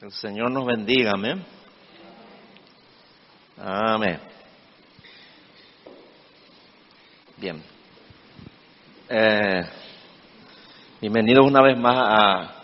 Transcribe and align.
El 0.00 0.12
Señor 0.12 0.52
nos 0.52 0.64
bendiga, 0.64 1.10
amén. 1.14 1.44
Amén. 3.60 4.20
Bien. 7.36 7.60
Eh, 9.08 9.62
bienvenidos 11.00 11.44
una 11.44 11.60
vez 11.62 11.76
más 11.76 11.96
a 11.98 12.54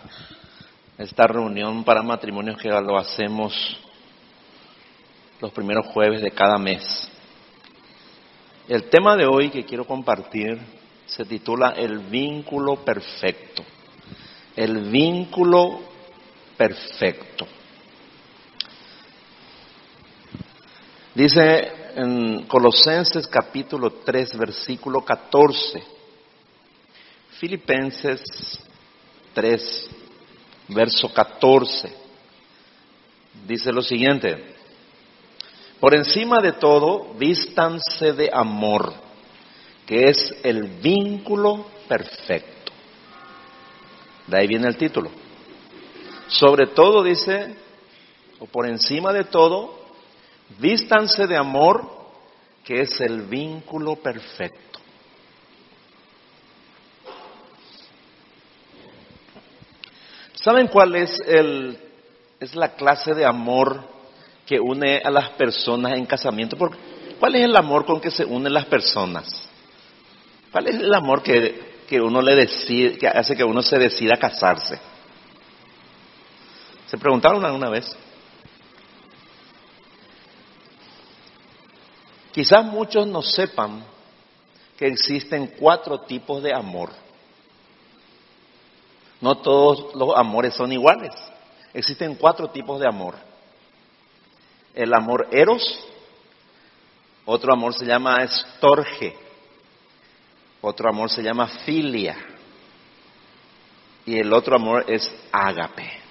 esta 0.97 1.27
reunión 1.27 1.83
para 1.83 2.01
matrimonios 2.01 2.57
que 2.57 2.69
lo 2.69 2.97
hacemos 2.97 3.53
los 5.41 5.51
primeros 5.51 5.87
jueves 5.87 6.21
de 6.21 6.31
cada 6.31 6.57
mes. 6.57 7.11
El 8.69 8.85
tema 8.85 9.17
de 9.17 9.25
hoy 9.25 9.49
que 9.49 9.65
quiero 9.65 9.85
compartir 9.85 10.57
se 11.05 11.25
titula 11.25 11.71
El 11.71 11.99
vínculo 11.99 12.77
perfecto. 12.85 13.61
El 14.55 14.89
vínculo 14.89 15.94
perfecto. 16.57 17.47
Dice 21.13 21.71
en 21.95 22.43
Colosenses 22.45 23.25
capítulo 23.27 23.89
3 24.03 24.37
versículo 24.37 25.01
14, 25.01 25.83
Filipenses 27.39 28.21
3 29.33 29.89
verso 30.67 31.13
14, 31.13 31.93
dice 33.47 33.71
lo 33.71 33.81
siguiente, 33.81 34.55
por 35.79 35.93
encima 35.93 36.41
de 36.41 36.53
todo, 36.53 37.13
vístanse 37.13 38.13
de 38.13 38.29
amor, 38.33 38.93
que 39.85 40.09
es 40.09 40.33
el 40.43 40.63
vínculo 40.81 41.65
perfecto. 41.87 42.71
De 44.27 44.37
ahí 44.37 44.47
viene 44.47 44.67
el 44.67 44.77
título. 44.77 45.24
Sobre 46.27 46.67
todo 46.67 47.03
dice, 47.03 47.55
o 48.39 48.45
por 48.47 48.67
encima 48.67 49.13
de 49.13 49.25
todo, 49.25 49.79
vístanse 50.59 51.27
de 51.27 51.37
amor, 51.37 51.89
que 52.63 52.81
es 52.81 52.99
el 53.01 53.21
vínculo 53.21 53.95
perfecto. 53.95 54.79
¿Saben 60.33 60.67
cuál 60.67 60.95
es 60.95 61.19
el 61.25 61.79
es 62.39 62.55
la 62.55 62.75
clase 62.75 63.13
de 63.13 63.25
amor 63.25 63.83
que 64.45 64.59
une 64.59 65.01
a 65.03 65.09
las 65.09 65.29
personas 65.31 65.97
en 65.97 66.05
casamiento? 66.05 66.57
¿Cuál 67.19 67.35
es 67.35 67.43
el 67.43 67.55
amor 67.55 67.85
con 67.85 67.99
que 67.99 68.11
se 68.11 68.25
unen 68.25 68.53
las 68.53 68.65
personas? 68.65 69.47
¿Cuál 70.51 70.67
es 70.67 70.75
el 70.75 70.93
amor 70.93 71.23
que, 71.23 71.77
que 71.87 71.99
uno 71.99 72.21
le 72.21 72.35
decide, 72.35 72.97
que 72.97 73.07
hace 73.07 73.35
que 73.35 73.43
uno 73.43 73.61
se 73.61 73.79
decida 73.79 74.17
casarse? 74.17 74.79
¿Se 76.87 76.97
preguntaron 76.97 77.43
alguna 77.43 77.69
vez? 77.69 77.95
Quizás 82.31 82.65
muchos 82.65 83.07
no 83.07 83.21
sepan 83.21 83.83
que 84.77 84.87
existen 84.87 85.47
cuatro 85.57 86.01
tipos 86.01 86.43
de 86.43 86.53
amor. 86.53 86.91
No 89.21 89.37
todos 89.37 89.95
los 89.95 90.15
amores 90.15 90.53
son 90.53 90.71
iguales. 90.71 91.13
Existen 91.73 92.15
cuatro 92.15 92.49
tipos 92.49 92.79
de 92.79 92.87
amor. 92.87 93.15
El 94.73 94.93
amor 94.93 95.29
eros, 95.31 95.79
otro 97.23 97.53
amor 97.53 97.73
se 97.73 97.85
llama 97.85 98.21
estorge, 98.23 99.15
otro 100.61 100.89
amor 100.89 101.09
se 101.09 101.23
llama 101.23 101.47
filia 101.65 102.17
y 104.05 104.19
el 104.19 104.33
otro 104.33 104.57
amor 104.57 104.85
es 104.89 105.09
ágape 105.31 106.04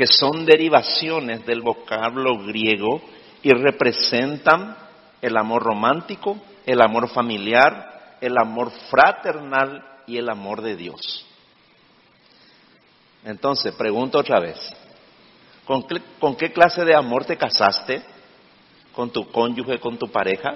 que 0.00 0.06
son 0.06 0.46
derivaciones 0.46 1.44
del 1.44 1.60
vocablo 1.60 2.38
griego 2.46 3.02
y 3.42 3.50
representan 3.50 4.74
el 5.20 5.36
amor 5.36 5.62
romántico, 5.62 6.38
el 6.64 6.80
amor 6.80 7.10
familiar, 7.10 8.16
el 8.22 8.38
amor 8.38 8.70
fraternal 8.88 9.84
y 10.06 10.16
el 10.16 10.30
amor 10.30 10.62
de 10.62 10.74
Dios. 10.76 11.26
Entonces, 13.26 13.74
pregunto 13.74 14.18
otra 14.18 14.40
vez, 14.40 14.56
¿con 15.66 15.82
qué, 15.82 16.00
¿con 16.18 16.34
qué, 16.34 16.50
clase 16.50 16.82
de 16.86 16.96
amor 16.96 17.26
te 17.26 17.36
casaste? 17.36 18.02
¿Con 18.94 19.10
tu 19.10 19.30
cónyuge, 19.30 19.80
con 19.80 19.98
tu 19.98 20.10
pareja? 20.10 20.54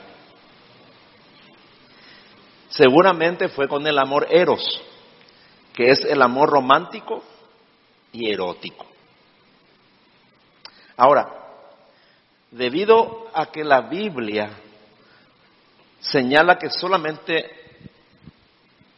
Seguramente 2.70 3.50
fue 3.50 3.69
con 3.69 3.86
el 3.86 3.98
amor 3.98 4.26
eros, 4.30 4.80
que 5.74 5.90
es 5.90 6.02
el 6.02 6.22
amor 6.22 6.48
romántico 6.48 7.22
y 8.10 8.32
erótico. 8.32 8.94
Ahora, 10.97 11.28
debido 12.50 13.28
a 13.32 13.47
que 13.47 13.65
la 13.65 13.82
Biblia 13.82 14.50
señala 16.00 16.59
que 16.59 16.71
solamente 16.71 17.50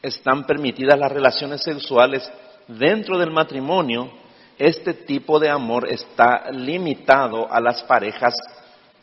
están 0.03 0.45
permitidas 0.45 0.99
las 0.99 1.11
relaciones 1.11 1.62
sexuales 1.62 2.31
dentro 2.69 3.19
del 3.19 3.31
matrimonio, 3.31 4.11
este 4.59 4.95
tipo 4.95 5.39
de 5.39 5.51
amor 5.51 5.89
está 5.89 6.51
limitado 6.51 7.51
a 7.51 7.61
las 7.61 7.83
parejas 7.84 8.34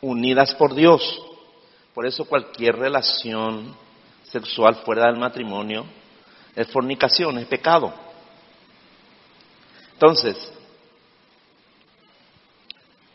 unidas 0.00 0.54
por 0.54 0.74
Dios. 0.74 1.02
Por 1.94 2.06
eso 2.06 2.24
cualquier 2.24 2.76
relación 2.76 3.76
sexual 4.24 4.76
fuera 4.84 5.06
del 5.06 5.16
matrimonio 5.16 5.84
es 6.54 6.68
fornicación, 6.68 7.38
es 7.38 7.46
pecado. 7.46 7.92
Entonces, 9.92 10.52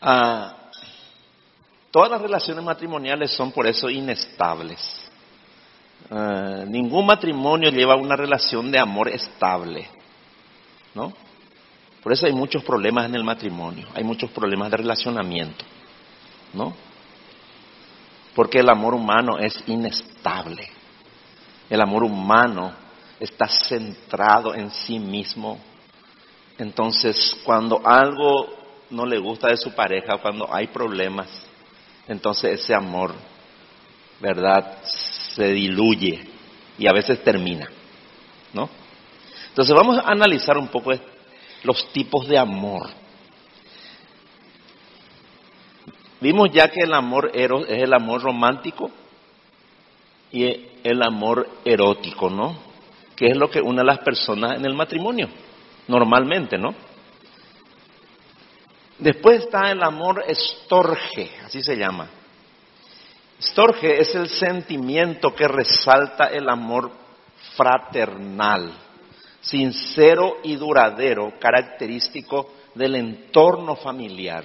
Ah, 0.00 0.56
todas 1.90 2.10
las 2.10 2.20
relaciones 2.20 2.64
matrimoniales 2.64 3.30
son 3.32 3.52
por 3.52 3.66
eso 3.66 3.90
inestables. 3.90 4.78
Ah, 6.10 6.64
ningún 6.66 7.06
matrimonio 7.06 7.70
lleva 7.70 7.96
una 7.96 8.16
relación 8.16 8.70
de 8.70 8.78
amor 8.78 9.08
estable, 9.08 9.88
¿no? 10.94 11.12
Por 12.02 12.12
eso 12.12 12.26
hay 12.26 12.32
muchos 12.32 12.64
problemas 12.64 13.06
en 13.06 13.14
el 13.14 13.24
matrimonio, 13.24 13.88
hay 13.94 14.04
muchos 14.04 14.30
problemas 14.30 14.70
de 14.70 14.78
relacionamiento, 14.78 15.64
¿no? 16.54 16.74
Porque 18.34 18.60
el 18.60 18.70
amor 18.70 18.94
humano 18.94 19.38
es 19.38 19.62
inestable. 19.66 20.70
El 21.68 21.80
amor 21.80 22.04
humano 22.04 22.72
está 23.18 23.46
centrado 23.46 24.54
en 24.54 24.70
sí 24.70 24.98
mismo. 24.98 25.58
Entonces, 26.58 27.38
cuando 27.44 27.82
algo 27.84 28.59
no 28.90 29.06
le 29.06 29.18
gusta 29.18 29.48
de 29.48 29.56
su 29.56 29.72
pareja, 29.72 30.18
cuando 30.18 30.52
hay 30.52 30.66
problemas, 30.66 31.28
entonces 32.08 32.60
ese 32.60 32.74
amor, 32.74 33.14
¿verdad?, 34.20 34.78
se 35.34 35.52
diluye 35.52 36.26
y 36.78 36.86
a 36.86 36.92
veces 36.92 37.22
termina, 37.22 37.68
¿no? 38.52 38.68
Entonces 39.48 39.74
vamos 39.74 39.98
a 39.98 40.08
analizar 40.10 40.58
un 40.58 40.68
poco 40.68 40.92
los 41.62 41.92
tipos 41.92 42.26
de 42.28 42.38
amor. 42.38 42.90
Vimos 46.20 46.50
ya 46.52 46.68
que 46.68 46.80
el 46.80 46.92
amor 46.92 47.30
eros 47.34 47.64
es 47.68 47.82
el 47.82 47.94
amor 47.94 48.22
romántico 48.22 48.90
y 50.32 50.44
el 50.84 51.02
amor 51.02 51.48
erótico, 51.64 52.28
¿no? 52.28 52.58
Que 53.16 53.28
es 53.28 53.36
lo 53.36 53.50
que 53.50 53.60
une 53.60 53.80
a 53.80 53.84
las 53.84 53.98
personas 54.00 54.56
en 54.56 54.64
el 54.66 54.74
matrimonio, 54.74 55.28
normalmente, 55.88 56.58
¿no? 56.58 56.74
Después 59.00 59.44
está 59.44 59.70
el 59.70 59.82
amor 59.82 60.24
estorge, 60.26 61.30
así 61.44 61.62
se 61.62 61.76
llama. 61.76 62.08
Estorge 63.38 63.98
es 63.98 64.14
el 64.14 64.28
sentimiento 64.28 65.34
que 65.34 65.48
resalta 65.48 66.26
el 66.26 66.46
amor 66.46 66.90
fraternal, 67.56 68.70
sincero 69.40 70.36
y 70.42 70.56
duradero, 70.56 71.32
característico 71.40 72.52
del 72.74 72.96
entorno 72.96 73.76
familiar. 73.76 74.44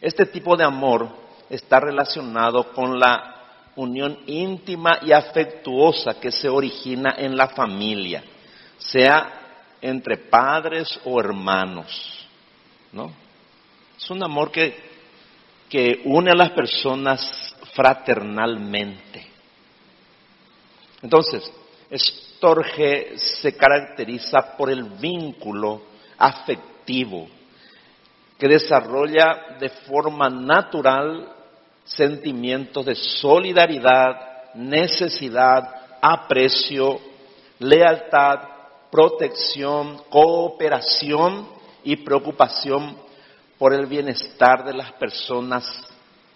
Este 0.00 0.26
tipo 0.26 0.56
de 0.56 0.64
amor 0.64 1.08
está 1.48 1.78
relacionado 1.78 2.72
con 2.72 2.98
la 2.98 3.36
unión 3.76 4.18
íntima 4.26 4.98
y 5.02 5.12
afectuosa 5.12 6.18
que 6.18 6.32
se 6.32 6.48
origina 6.48 7.14
en 7.16 7.36
la 7.36 7.48
familia, 7.48 8.24
sea 8.78 9.32
entre 9.80 10.16
padres 10.16 10.98
o 11.04 11.20
hermanos. 11.20 12.19
¿No? 12.92 13.12
Es 13.96 14.10
un 14.10 14.22
amor 14.22 14.50
que, 14.50 14.76
que 15.68 16.02
une 16.04 16.30
a 16.30 16.34
las 16.34 16.50
personas 16.50 17.54
fraternalmente. 17.74 19.26
Entonces, 21.02 21.50
Storge 21.92 23.18
se 23.18 23.56
caracteriza 23.56 24.56
por 24.56 24.70
el 24.70 24.84
vínculo 24.84 25.82
afectivo 26.18 27.28
que 28.38 28.48
desarrolla 28.48 29.56
de 29.58 29.68
forma 29.68 30.30
natural 30.30 31.30
sentimientos 31.84 32.86
de 32.86 32.94
solidaridad, 32.94 34.54
necesidad, 34.54 35.98
aprecio, 36.00 36.98
lealtad, 37.58 38.40
protección, 38.90 40.02
cooperación 40.08 41.59
y 41.84 41.96
preocupación 41.96 42.96
por 43.58 43.74
el 43.74 43.86
bienestar 43.86 44.64
de 44.64 44.74
las 44.74 44.92
personas 44.92 45.64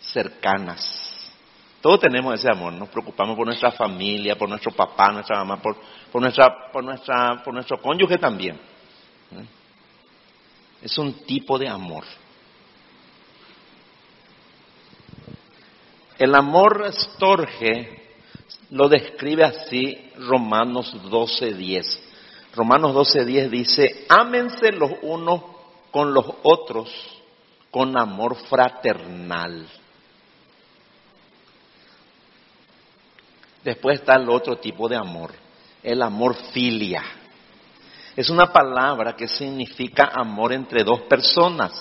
cercanas. 0.01 1.05
Todos 1.81 2.01
tenemos 2.01 2.35
ese 2.35 2.51
amor, 2.51 2.73
nos 2.73 2.89
preocupamos 2.89 3.37
por 3.37 3.47
nuestra 3.47 3.71
familia, 3.71 4.37
por 4.37 4.49
nuestro 4.49 4.73
papá, 4.73 5.13
nuestra 5.13 5.37
mamá, 5.45 5.61
por, 5.61 5.77
nuestra, 6.15 6.71
por, 6.73 6.83
nuestra, 6.83 7.43
por 7.43 7.53
nuestro 7.53 7.81
cónyuge 7.81 8.17
también. 8.17 8.57
¿Eh? 8.57 9.47
Es 10.83 10.97
un 10.97 11.13
tipo 11.25 11.59
de 11.59 11.69
amor. 11.69 12.05
El 16.19 16.35
amor 16.35 16.85
estorge 16.87 18.05
lo 18.71 18.89
describe 18.89 19.45
así 19.45 20.11
Romanos 20.17 20.95
12.10. 21.05 21.99
Romanos 22.55 22.95
12.10 22.95 23.49
dice, 23.51 24.07
ámense 24.09 24.71
los 24.73 24.93
unos 25.03 25.43
con 25.91 26.15
los 26.15 26.27
otros 26.43 26.91
con 27.71 27.97
amor 27.99 28.37
fraternal. 28.49 29.67
Después 33.65 34.01
está 34.01 34.15
el 34.17 34.29
otro 34.29 34.59
tipo 34.59 34.89
de 34.89 34.97
amor, 34.97 35.33
el 35.83 36.03
amor 36.03 36.37
filia. 36.53 37.03
Es 38.15 38.31
una 38.31 38.53
palabra 38.53 39.17
que 39.17 39.27
significa 39.27 40.13
amor 40.15 40.53
entre 40.53 40.85
dos 40.85 41.01
personas, 41.03 41.73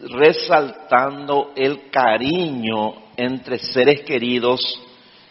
resaltando 0.00 1.52
el 1.56 1.90
cariño 1.90 3.10
entre 3.16 3.58
seres 3.58 4.00
queridos 4.02 4.60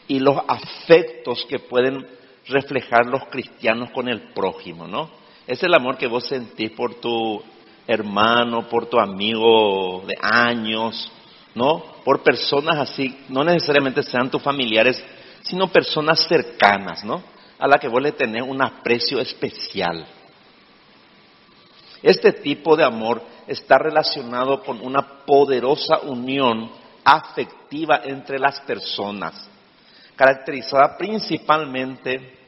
y 0.07 0.19
los 0.19 0.37
afectos 0.47 1.45
que 1.49 1.57
pueden 1.57 2.18
reflejar 2.49 3.05
los 3.05 3.25
cristianos 3.25 3.91
con 3.91 4.07
el 4.07 4.33
prójimo, 4.33 4.87
¿no? 4.87 5.09
Es 5.47 5.61
el 5.63 5.73
amor 5.73 5.97
que 5.97 6.07
vos 6.07 6.25
sentís 6.25 6.71
por 6.71 6.95
tu 6.95 7.41
hermano, 7.87 8.67
por 8.69 8.87
tu 8.87 8.99
amigo 8.99 10.03
de 10.05 10.15
años, 10.21 11.11
¿no? 11.55 11.83
Por 12.03 12.21
personas 12.21 12.77
así, 12.77 13.25
no 13.29 13.43
necesariamente 13.43 14.03
sean 14.03 14.29
tus 14.29 14.41
familiares, 14.41 15.03
sino 15.41 15.67
personas 15.67 16.27
cercanas, 16.27 17.03
¿no? 17.03 17.23
A 17.57 17.67
la 17.67 17.77
que 17.77 17.87
vos 17.87 18.01
le 18.01 18.11
tenés 18.11 18.43
un 18.43 18.61
aprecio 18.61 19.19
especial. 19.19 20.05
Este 22.01 22.31
tipo 22.31 22.77
de 22.77 22.83
amor 22.83 23.21
está 23.47 23.77
relacionado 23.77 24.61
con 24.63 24.79
una 24.85 25.25
poderosa 25.25 25.99
unión 26.03 26.71
afectiva 27.03 28.01
entre 28.05 28.39
las 28.39 28.59
personas, 28.61 29.49
caracterizada 30.15 30.95
principalmente, 30.97 32.38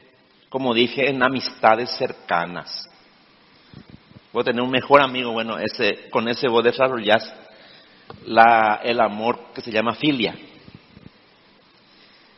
como 0.52 0.74
dije, 0.74 1.08
en 1.08 1.22
amistades 1.22 1.88
cercanas. 1.96 2.86
Vos 4.34 4.44
tenés 4.44 4.62
un 4.62 4.70
mejor 4.70 5.00
amigo, 5.00 5.32
bueno, 5.32 5.58
ese, 5.58 6.10
con 6.10 6.28
ese 6.28 6.46
vos 6.46 6.62
desarrollás 6.62 7.24
la, 8.26 8.82
el 8.84 9.00
amor 9.00 9.38
que 9.54 9.62
se 9.62 9.72
llama 9.72 9.94
filia. 9.94 10.36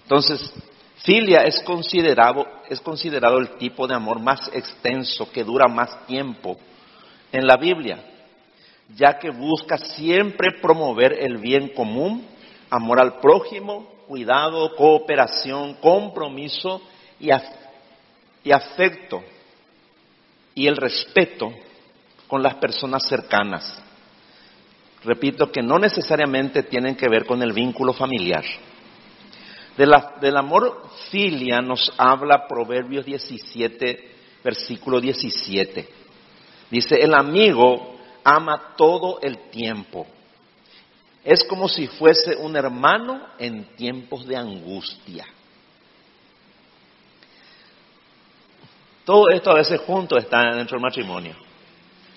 Entonces, 0.04 0.54
filia 0.98 1.40
es 1.40 1.60
considerado, 1.64 2.46
es 2.68 2.80
considerado 2.80 3.38
el 3.38 3.56
tipo 3.56 3.88
de 3.88 3.96
amor 3.96 4.20
más 4.20 4.48
extenso, 4.54 5.32
que 5.32 5.42
dura 5.42 5.66
más 5.66 6.06
tiempo 6.06 6.56
en 7.32 7.44
la 7.48 7.56
Biblia, 7.56 7.98
ya 8.94 9.18
que 9.18 9.30
busca 9.30 9.76
siempre 9.76 10.60
promover 10.62 11.14
el 11.18 11.38
bien 11.38 11.70
común, 11.70 12.24
amor 12.70 13.00
al 13.00 13.18
prójimo, 13.18 13.88
cuidado, 14.06 14.76
cooperación, 14.76 15.74
compromiso 15.74 16.80
y, 17.18 17.30
y 18.44 18.52
afecto 18.52 19.24
y 20.54 20.66
el 20.66 20.76
respeto 20.76 21.52
con 22.28 22.42
las 22.42 22.54
personas 22.56 23.08
cercanas. 23.08 23.82
Repito 25.02 25.50
que 25.50 25.62
no 25.62 25.78
necesariamente 25.78 26.62
tienen 26.62 26.94
que 26.94 27.08
ver 27.08 27.26
con 27.26 27.42
el 27.42 27.52
vínculo 27.52 27.92
familiar 27.92 28.44
del 29.76 30.36
amor 30.36 30.88
filia 31.10 31.60
nos 31.60 31.92
habla 31.98 32.46
Proverbios 32.46 33.04
17, 33.04 34.10
versículo 34.42 35.00
17. 35.00 35.88
Dice, 36.70 37.00
el 37.00 37.14
amigo 37.14 37.96
ama 38.22 38.74
todo 38.76 39.18
el 39.20 39.50
tiempo. 39.50 40.06
Es 41.24 41.44
como 41.44 41.68
si 41.68 41.86
fuese 41.86 42.36
un 42.36 42.56
hermano 42.56 43.20
en 43.38 43.64
tiempos 43.76 44.26
de 44.26 44.36
angustia. 44.36 45.26
Todo 49.04 49.28
esto 49.30 49.50
a 49.50 49.56
veces 49.56 49.80
junto 49.80 50.16
está 50.16 50.54
dentro 50.54 50.76
del 50.76 50.82
matrimonio. 50.82 51.34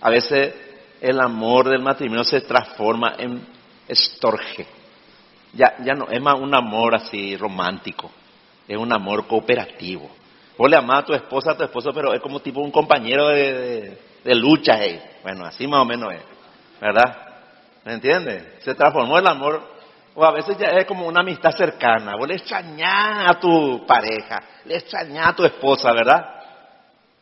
A 0.02 0.10
veces 0.10 0.54
el 1.02 1.20
amor 1.20 1.70
del 1.70 1.82
matrimonio 1.82 2.24
se 2.24 2.42
transforma 2.42 3.16
en 3.18 3.46
estorge 3.88 4.78
ya, 5.54 5.76
ya 5.84 5.94
no 5.94 6.08
es 6.10 6.22
más 6.22 6.36
un 6.36 6.54
amor 6.56 6.96
así 6.96 7.36
romántico, 7.36 8.12
es 8.68 8.78
un 8.78 8.94
amor 8.94 9.28
cooperativo. 9.28 10.10
Vos 10.58 10.70
le 10.70 10.76
amás 10.76 11.00
a 11.00 11.06
tu 11.06 11.14
esposa, 11.14 11.52
a 11.52 11.58
tu 11.58 11.64
esposo, 11.64 11.92
pero 11.94 12.14
es 12.14 12.22
como 12.22 12.40
tipo 12.40 12.62
un 12.62 12.72
compañero 12.72 13.28
de, 13.30 13.98
lucha. 14.26 14.80
Bueno, 15.24 15.46
así 15.46 15.68
más 15.68 15.82
o 15.82 15.86
menos 15.86 16.14
es, 16.14 16.22
¿verdad? 16.82 17.16
¿Me 17.86 17.94
entiendes? 17.94 18.64
Se 18.64 18.74
transformó 18.76 19.18
el 19.20 19.28
amor, 19.28 19.62
o 20.16 20.26
a 20.26 20.32
veces 20.32 20.58
ya 20.58 20.68
es 20.68 20.86
como 20.86 21.08
una 21.08 21.22
amistad 21.22 21.52
cercana. 21.52 22.16
Vos 22.18 22.28
le 22.28 22.36
extrañás 22.36 23.32
a 23.32 23.40
tu 23.40 23.86
pareja, 23.86 24.44
le 24.66 24.78
extrañás 24.78 25.28
a 25.28 25.36
tu 25.36 25.46
esposa, 25.46 25.92
¿verdad? 25.94 26.37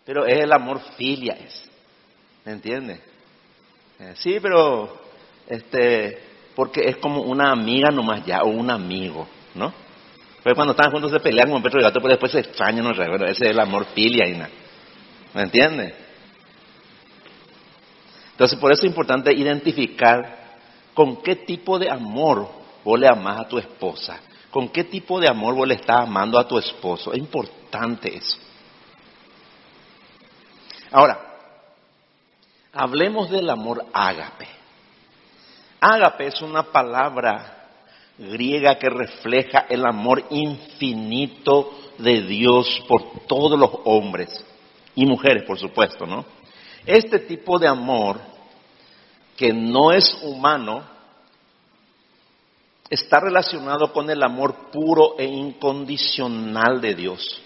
Pero 0.05 0.25
es 0.25 0.39
el 0.39 0.51
amor 0.51 0.79
filia. 0.97 1.37
¿Me 2.45 2.51
entiendes? 2.51 2.99
Eh, 3.99 4.13
sí, 4.17 4.37
pero 4.41 5.01
este, 5.47 6.19
porque 6.55 6.81
es 6.87 6.97
como 6.97 7.21
una 7.21 7.51
amiga 7.51 7.89
nomás 7.89 8.25
ya, 8.25 8.41
o 8.43 8.47
un 8.47 8.69
amigo, 8.69 9.27
¿no? 9.55 9.73
Pero 10.43 10.55
cuando 10.55 10.73
están 10.73 10.91
juntos 10.91 11.11
se 11.11 11.19
pelean 11.19 11.49
como 11.49 11.63
Petro 11.63 11.79
y 11.79 11.83
Gato, 11.83 11.99
pero 11.99 12.09
después 12.09 12.31
se 12.31 12.39
extrañan, 12.39 12.83
¿no? 12.85 12.93
Bueno, 12.93 13.25
ese 13.25 13.45
es 13.45 13.51
el 13.51 13.59
amor 13.59 13.85
filia. 13.95 14.25
¿Me 15.33 15.41
entiendes? 15.41 15.93
Entonces, 18.31 18.59
por 18.59 18.71
eso 18.71 18.83
es 18.83 18.89
importante 18.89 19.33
identificar 19.33 20.45
con 20.93 21.21
qué 21.23 21.37
tipo 21.37 21.79
de 21.79 21.89
amor 21.89 22.47
vos 22.83 22.99
le 22.99 23.07
amás 23.07 23.41
a 23.41 23.47
tu 23.47 23.57
esposa, 23.57 24.19
con 24.51 24.69
qué 24.69 24.83
tipo 24.83 25.19
de 25.19 25.27
amor 25.27 25.55
vos 25.55 25.67
le 25.67 25.75
estás 25.75 26.01
amando 26.01 26.37
a 26.37 26.47
tu 26.47 26.59
esposo. 26.59 27.11
Es 27.11 27.19
importante 27.19 28.15
eso. 28.15 28.37
Ahora, 30.95 31.19
hablemos 32.71 33.29
del 33.29 33.49
amor 33.49 33.85
ágape. 33.91 34.47
Ágape 35.81 36.27
es 36.27 36.41
una 36.41 36.63
palabra 36.63 37.67
griega 38.17 38.79
que 38.79 38.89
refleja 38.89 39.65
el 39.67 39.85
amor 39.85 40.23
infinito 40.29 41.73
de 41.97 42.21
Dios 42.21 42.81
por 42.87 43.25
todos 43.27 43.59
los 43.59 43.71
hombres 43.83 44.41
y 44.95 45.05
mujeres, 45.05 45.43
por 45.43 45.59
supuesto, 45.59 46.05
¿no? 46.05 46.23
Este 46.85 47.19
tipo 47.19 47.59
de 47.59 47.67
amor 47.67 48.21
que 49.35 49.51
no 49.51 49.91
es 49.91 50.17
humano 50.23 50.81
está 52.89 53.19
relacionado 53.19 53.91
con 53.91 54.09
el 54.09 54.23
amor 54.23 54.71
puro 54.71 55.15
e 55.17 55.25
incondicional 55.25 56.79
de 56.79 56.95
Dios. 56.95 57.41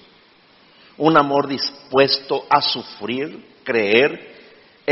Un 0.99 1.17
amor 1.17 1.47
dispuesto 1.47 2.45
a 2.49 2.61
sufrir, 2.61 3.43
creer 3.63 4.37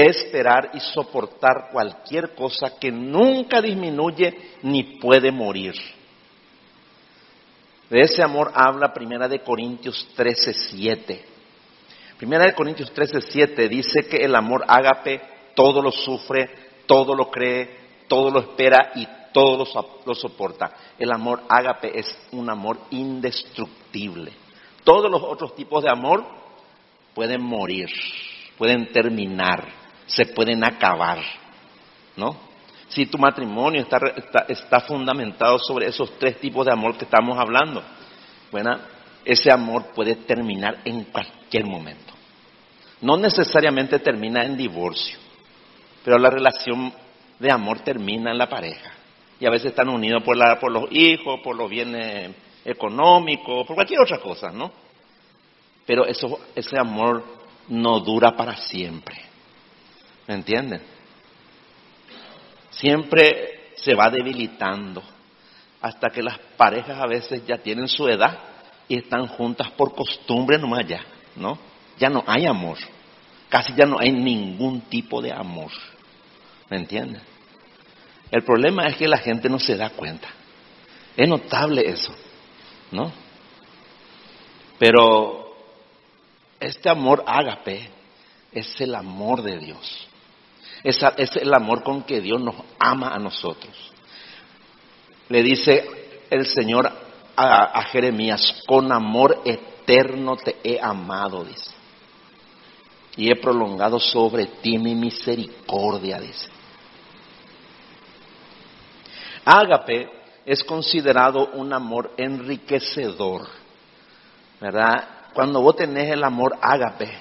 esperar 0.06 0.70
y 0.76 0.80
soportar 0.80 1.70
cualquier 1.72 2.36
cosa 2.36 2.78
que 2.80 2.92
nunca 2.92 3.62
disminuye 3.62 4.58
ni 4.62 5.00
puede 5.00 5.32
morir. 5.32 5.74
De 7.90 8.02
ese 8.02 8.22
amor 8.22 8.52
habla 8.54 8.94
Primera 8.94 9.28
de 9.28 9.40
Corintios 9.40 10.08
13:7. 10.16 11.20
Primera 12.18 12.46
de 12.46 12.54
Corintios 12.54 12.94
13:7 12.94 13.68
dice 13.68 14.08
que 14.08 14.18
el 14.18 14.36
amor 14.36 14.66
ágape 14.68 15.20
todo 15.56 15.82
lo 15.82 15.92
sufre, 15.92 16.50
todo 16.86 17.16
lo 17.16 17.32
cree, 17.32 17.68
todo 18.08 18.30
lo 18.30 18.40
espera 18.40 18.92
y 18.94 19.08
todo 19.34 19.66
lo, 20.06 20.16
soporta. 20.16 20.76
El 21.00 21.12
amor 21.12 21.42
ágape 21.50 21.98
es 21.98 22.18
un 22.32 22.50
amor 22.50 22.78
indestructible. 22.92 24.32
Todos 24.88 25.12
los 25.12 25.22
otros 25.22 25.54
tipos 25.54 25.84
de 25.84 25.90
amor 25.90 26.24
pueden 27.14 27.44
morir, 27.44 27.90
pueden 28.58 28.90
terminar 28.94 29.68
se 30.06 30.28
pueden 30.28 30.64
acabar, 30.64 31.20
¿no? 32.16 32.38
Si 32.88 33.06
tu 33.08 33.18
matrimonio 33.18 33.82
está, 33.82 33.98
está, 34.48 34.80
fundamentado 34.80 35.60
sobre 35.60 35.88
esos 35.88 36.18
tres 36.18 36.40
tipos 36.40 36.66
de 36.66 36.72
amor 36.72 36.98
que 36.98 37.04
estamos 37.04 37.38
hablando, 37.38 37.84
bueno, 38.50 38.80
ese 39.26 39.52
amor 39.52 39.88
puede 39.94 40.16
terminar 40.16 40.80
en 40.86 41.04
cualquier 41.04 41.66
momento. 41.66 42.14
No 43.02 43.18
necesariamente 43.18 44.00
termina 44.00 44.46
en 44.46 44.56
divorcio, 44.56 45.20
pero 46.06 46.18
la 46.18 46.30
relación 46.30 46.94
de 47.38 47.52
amor 47.52 47.82
termina 47.82 48.32
en 48.32 48.38
la 48.38 48.48
pareja. 48.48 48.94
Y 49.38 49.46
a 49.46 49.50
veces 49.50 49.72
están 49.72 49.90
unidos 49.90 50.24
por, 50.24 50.38
la, 50.38 50.58
por 50.58 50.72
los 50.72 50.86
hijos, 50.94 51.42
por 51.44 51.58
los 51.58 51.70
bienes 51.70 52.32
económicos, 52.68 53.66
por 53.66 53.76
cualquier 53.76 54.02
otra 54.02 54.20
cosa, 54.20 54.52
¿no? 54.52 54.72
Pero 55.86 56.06
eso, 56.06 56.40
ese 56.54 56.78
amor 56.78 57.24
no 57.70 58.00
dura 58.02 58.36
para 58.36 58.56
siempre 58.58 59.28
¿Me 60.28 60.36
entienden? 60.36 60.82
Siempre 62.70 63.72
se 63.78 63.96
va 63.96 64.10
debilitando 64.10 65.02
hasta 65.82 66.10
que 66.10 66.22
las 66.22 66.38
parejas 66.58 67.00
a 67.00 67.08
veces 67.08 67.46
ya 67.48 67.58
tienen 67.58 67.88
su 67.88 68.08
edad 68.10 68.38
y 68.90 68.98
están 68.98 69.28
juntas 69.28 69.72
por 69.72 69.96
costumbre 69.96 70.58
nomás 70.58 70.86
ya, 70.86 71.02
¿no? 71.38 71.58
Ya 71.98 72.10
no 72.10 72.24
hay 72.28 72.46
amor. 72.46 72.78
Casi 73.48 73.74
ya 73.74 73.86
no 73.86 74.00
hay 74.00 74.12
ningún 74.12 74.82
tipo 74.82 75.22
de 75.22 75.32
amor. 75.32 75.72
¿Me 76.70 76.78
entienden? 76.78 77.22
El 78.30 78.44
problema 78.44 78.86
es 78.88 78.98
que 78.98 79.08
la 79.08 79.18
gente 79.18 79.48
no 79.48 79.60
se 79.60 79.78
da 79.78 79.92
cuenta. 79.92 80.28
Es 81.16 81.28
notable 81.28 81.88
eso, 81.90 82.14
¿no? 82.92 83.12
Pero 84.80 85.56
este 86.60 86.90
amor 86.90 87.24
ágape 87.26 87.90
es 88.52 88.80
el 88.82 88.96
amor 88.96 89.42
de 89.42 89.58
Dios. 89.60 90.08
Es, 90.84 91.00
es 91.18 91.36
el 91.36 91.54
amor 91.54 91.84
con 91.84 92.04
que 92.04 92.22
Dios 92.22 92.42
nos 92.42 92.56
ama 92.80 93.10
a 93.10 93.20
nosotros. 93.20 93.76
Le 95.30 95.44
dice 95.44 95.86
el 96.30 96.46
Señor 96.46 96.92
a, 97.36 97.80
a 97.80 97.84
Jeremías, 97.84 98.64
con 98.66 98.92
amor 98.92 99.42
eterno 99.46 100.38
te 100.38 100.58
he 100.64 100.80
amado, 100.82 101.44
dice. 101.44 101.72
Y 103.16 103.32
he 103.32 103.36
prolongado 103.36 104.00
sobre 104.00 104.46
ti 104.46 104.78
mi 104.78 104.94
misericordia, 104.94 106.20
dice. 106.20 106.48
Ágape 109.44 110.17
es 110.48 110.64
considerado 110.64 111.50
un 111.56 111.74
amor 111.74 112.14
enriquecedor, 112.16 113.50
¿verdad? 114.62 115.10
Cuando 115.34 115.62
vos 115.62 115.76
tenés 115.76 116.10
el 116.10 116.24
amor 116.24 116.58
ágape, 116.62 117.12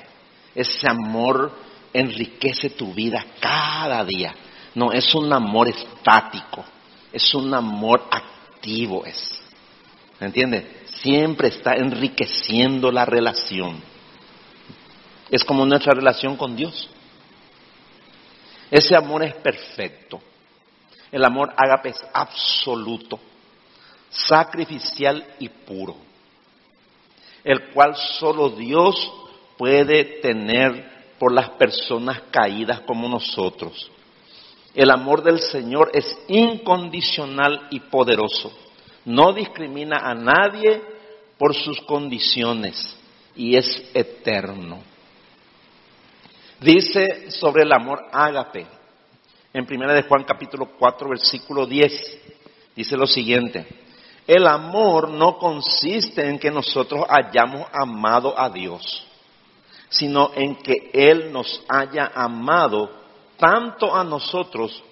ese 0.54 0.88
amor 0.88 1.50
enriquece 1.92 2.70
tu 2.70 2.94
vida 2.94 3.26
cada 3.40 4.04
día. 4.04 4.32
No 4.76 4.92
es 4.92 5.12
un 5.12 5.32
amor 5.32 5.68
estático, 5.68 6.64
es 7.12 7.34
un 7.34 7.52
amor 7.52 8.04
activo, 8.12 9.04
es. 9.04 9.42
¿Me 10.20 10.28
entiendes? 10.28 10.64
Siempre 11.02 11.48
está 11.48 11.74
enriqueciendo 11.74 12.92
la 12.92 13.04
relación. 13.04 13.82
Es 15.32 15.42
como 15.42 15.66
nuestra 15.66 15.94
relación 15.94 16.36
con 16.36 16.54
Dios. 16.54 16.88
Ese 18.70 18.94
amor 18.94 19.24
es 19.24 19.34
perfecto. 19.34 20.20
El 21.12 21.24
amor 21.24 21.52
ágape 21.56 21.90
es 21.90 22.04
absoluto, 22.12 23.18
sacrificial 24.10 25.24
y 25.38 25.48
puro, 25.48 25.96
el 27.44 27.70
cual 27.72 27.94
solo 27.96 28.50
Dios 28.50 29.12
puede 29.56 30.20
tener 30.20 31.14
por 31.18 31.32
las 31.32 31.50
personas 31.50 32.22
caídas 32.30 32.80
como 32.80 33.08
nosotros. 33.08 33.90
El 34.74 34.90
amor 34.90 35.22
del 35.22 35.40
Señor 35.40 35.90
es 35.94 36.18
incondicional 36.28 37.68
y 37.70 37.80
poderoso. 37.80 38.52
No 39.06 39.32
discrimina 39.32 39.98
a 39.98 40.14
nadie 40.14 40.82
por 41.38 41.54
sus 41.54 41.80
condiciones 41.82 42.96
y 43.34 43.56
es 43.56 43.90
eterno. 43.94 44.80
Dice 46.60 47.30
sobre 47.30 47.62
el 47.62 47.72
amor 47.72 48.06
ágape 48.12 48.66
en 49.52 49.66
primera 49.66 49.94
de 49.94 50.02
Juan 50.02 50.24
capítulo 50.24 50.70
4 50.78 51.08
versículo 51.08 51.66
10 51.66 51.92
dice 52.74 52.96
lo 52.96 53.06
siguiente: 53.06 53.66
El 54.26 54.46
amor 54.46 55.08
no 55.10 55.38
consiste 55.38 56.28
en 56.28 56.38
que 56.38 56.50
nosotros 56.50 57.04
hayamos 57.08 57.66
amado 57.72 58.38
a 58.38 58.50
Dios, 58.50 59.06
sino 59.88 60.30
en 60.34 60.56
que 60.56 60.90
Él 60.92 61.32
nos 61.32 61.62
haya 61.68 62.12
amado 62.14 62.90
tanto 63.36 63.94
a 63.94 64.04
nosotros 64.04 64.82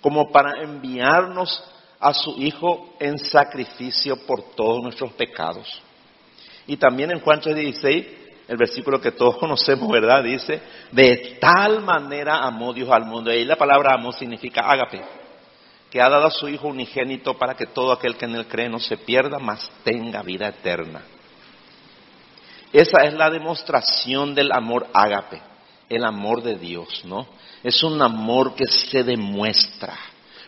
como 0.00 0.30
para 0.30 0.62
enviarnos 0.62 1.64
a 1.98 2.12
su 2.12 2.34
Hijo 2.38 2.94
en 3.00 3.18
sacrificio 3.18 4.16
por 4.26 4.42
todos 4.54 4.82
nuestros 4.82 5.12
pecados. 5.12 5.80
Y 6.66 6.76
también 6.76 7.10
en 7.10 7.20
Juan 7.20 7.40
3:16, 7.40 8.06
el 8.48 8.56
versículo 8.56 9.00
que 9.00 9.12
todos 9.12 9.36
conocemos, 9.38 9.90
¿verdad? 9.90 10.22
Dice, 10.22 10.60
de 10.92 11.38
tal 11.40 11.82
manera 11.82 12.44
amó 12.44 12.72
Dios 12.72 12.90
al 12.90 13.04
mundo. 13.06 13.32
Y 13.32 13.38
ahí 13.38 13.44
la 13.44 13.56
palabra 13.56 13.94
amor 13.94 14.14
significa 14.14 14.62
ágape, 14.62 15.02
que 15.90 16.00
ha 16.00 16.08
dado 16.08 16.26
a 16.26 16.30
su 16.30 16.48
Hijo 16.48 16.68
unigénito 16.68 17.34
para 17.38 17.54
que 17.54 17.66
todo 17.66 17.92
aquel 17.92 18.16
que 18.16 18.24
en 18.24 18.34
él 18.34 18.46
cree 18.46 18.68
no 18.68 18.80
se 18.80 18.96
pierda, 18.96 19.38
mas 19.38 19.70
tenga 19.82 20.22
vida 20.22 20.48
eterna. 20.48 21.02
Esa 22.72 23.04
es 23.04 23.14
la 23.14 23.30
demostración 23.30 24.34
del 24.34 24.50
amor 24.50 24.88
ágape, 24.92 25.40
el 25.88 26.04
amor 26.04 26.42
de 26.42 26.56
Dios, 26.56 27.04
¿no? 27.04 27.26
Es 27.62 27.82
un 27.84 28.02
amor 28.02 28.54
que 28.56 28.66
se 28.66 29.04
demuestra 29.04 29.96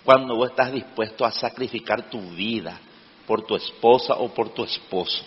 cuando 0.04 0.34
vos 0.34 0.50
estás 0.50 0.72
dispuesto 0.72 1.24
a 1.24 1.30
sacrificar 1.30 2.10
tu 2.10 2.20
vida 2.30 2.80
por 3.26 3.46
tu 3.46 3.56
esposa 3.56 4.14
o 4.14 4.28
por 4.28 4.50
tu 4.50 4.64
esposo. 4.64 5.24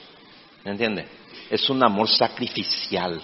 ¿Me 0.63 0.71
entiendes? 0.71 1.05
Es 1.49 1.69
un 1.69 1.83
amor 1.83 2.07
sacrificial, 2.09 3.21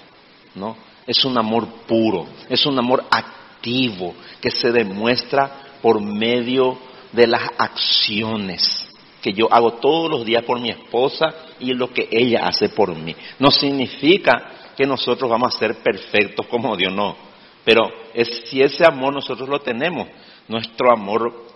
¿no? 0.56 0.78
Es 1.06 1.24
un 1.26 1.38
amor 1.38 1.68
puro, 1.88 2.28
es 2.50 2.66
un 2.66 2.78
amor 2.80 3.06
activo 3.12 4.16
que 4.42 4.50
se 4.50 4.72
demuestra 4.72 5.78
por 5.82 6.02
medio 6.02 6.78
de 7.12 7.28
las 7.28 7.44
acciones 7.58 8.90
que 9.26 9.34
yo 9.34 9.52
hago 9.52 9.74
todos 9.74 10.10
los 10.12 10.24
días 10.24 10.44
por 10.44 10.60
mi 10.60 10.70
esposa 10.70 11.34
y 11.60 11.74
lo 11.74 11.92
que 11.92 12.08
ella 12.12 12.46
hace 12.46 12.70
por 12.70 12.96
mí. 12.96 13.16
No 13.40 13.50
significa 13.50 14.52
que 14.78 14.86
nosotros 14.86 15.28
vamos 15.28 15.56
a 15.56 15.58
ser 15.58 15.78
perfectos 15.78 16.46
como 16.46 16.76
Dios, 16.78 16.94
no. 16.94 17.16
Pero 17.64 17.92
es, 18.14 18.44
si 18.46 18.62
ese 18.62 18.86
amor 18.86 19.16
nosotros 19.16 19.50
lo 19.50 19.60
tenemos, 19.62 20.10
nuestro 20.48 20.92
amor 20.92 21.48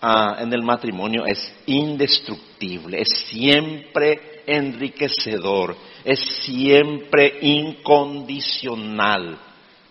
ah, 0.00 0.38
en 0.40 0.50
el 0.54 0.62
matrimonio 0.62 1.26
es 1.26 1.52
indestructible, 1.66 3.02
es 3.02 3.08
siempre 3.28 4.37
enriquecedor, 4.48 5.76
es 6.04 6.18
siempre 6.44 7.38
incondicional, 7.42 9.38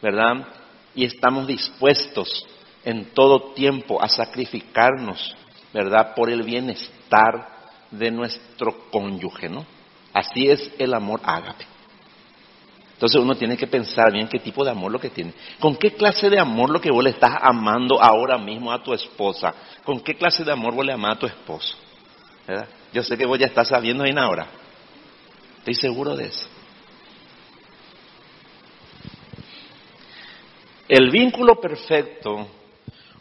¿verdad? 0.01 0.47
Y 0.95 1.05
estamos 1.05 1.45
dispuestos 1.47 2.45
en 2.83 3.05
todo 3.13 3.53
tiempo 3.53 4.01
a 4.01 4.07
sacrificarnos, 4.07 5.35
¿verdad? 5.73 6.15
Por 6.15 6.29
el 6.29 6.43
bienestar 6.43 7.49
de 7.91 8.11
nuestro 8.11 8.89
cónyuge, 8.89 9.47
¿no? 9.47 9.65
Así 10.13 10.47
es 10.47 10.71
el 10.79 10.93
amor 10.93 11.21
ágape. 11.23 11.65
Entonces 12.93 13.21
uno 13.21 13.35
tiene 13.35 13.55
que 13.55 13.67
pensar 13.67 14.11
bien 14.11 14.27
qué 14.27 14.39
tipo 14.39 14.65
de 14.65 14.71
amor 14.71 14.91
lo 14.91 14.99
que 14.99 15.11
tiene. 15.11 15.31
¿Con 15.59 15.75
qué 15.75 15.91
clase 15.91 16.31
de 16.31 16.39
amor 16.39 16.71
lo 16.71 16.81
que 16.81 16.89
vos 16.89 17.03
le 17.03 17.11
estás 17.11 17.35
amando 17.39 18.01
ahora 18.01 18.39
mismo 18.39 18.71
a 18.71 18.81
tu 18.81 18.91
esposa? 18.91 19.53
¿Con 19.83 19.99
qué 19.99 20.15
clase 20.15 20.43
de 20.43 20.51
amor 20.51 20.73
vos 20.73 20.83
le 20.83 20.93
amás 20.93 21.17
a 21.17 21.19
tu 21.19 21.27
esposo? 21.27 21.77
¿Verdad? 22.47 22.67
Yo 22.94 23.03
sé 23.03 23.17
que 23.17 23.25
vos 23.25 23.38
ya 23.38 23.48
estás 23.48 23.67
sabiendo 23.67 24.03
ahí 24.03 24.13
ahora. 24.17 24.48
Estoy 25.60 25.75
seguro 25.75 26.15
de 26.15 26.25
eso. 26.25 26.48
El 30.88 31.12
vínculo 31.12 31.60
perfecto 31.60 32.48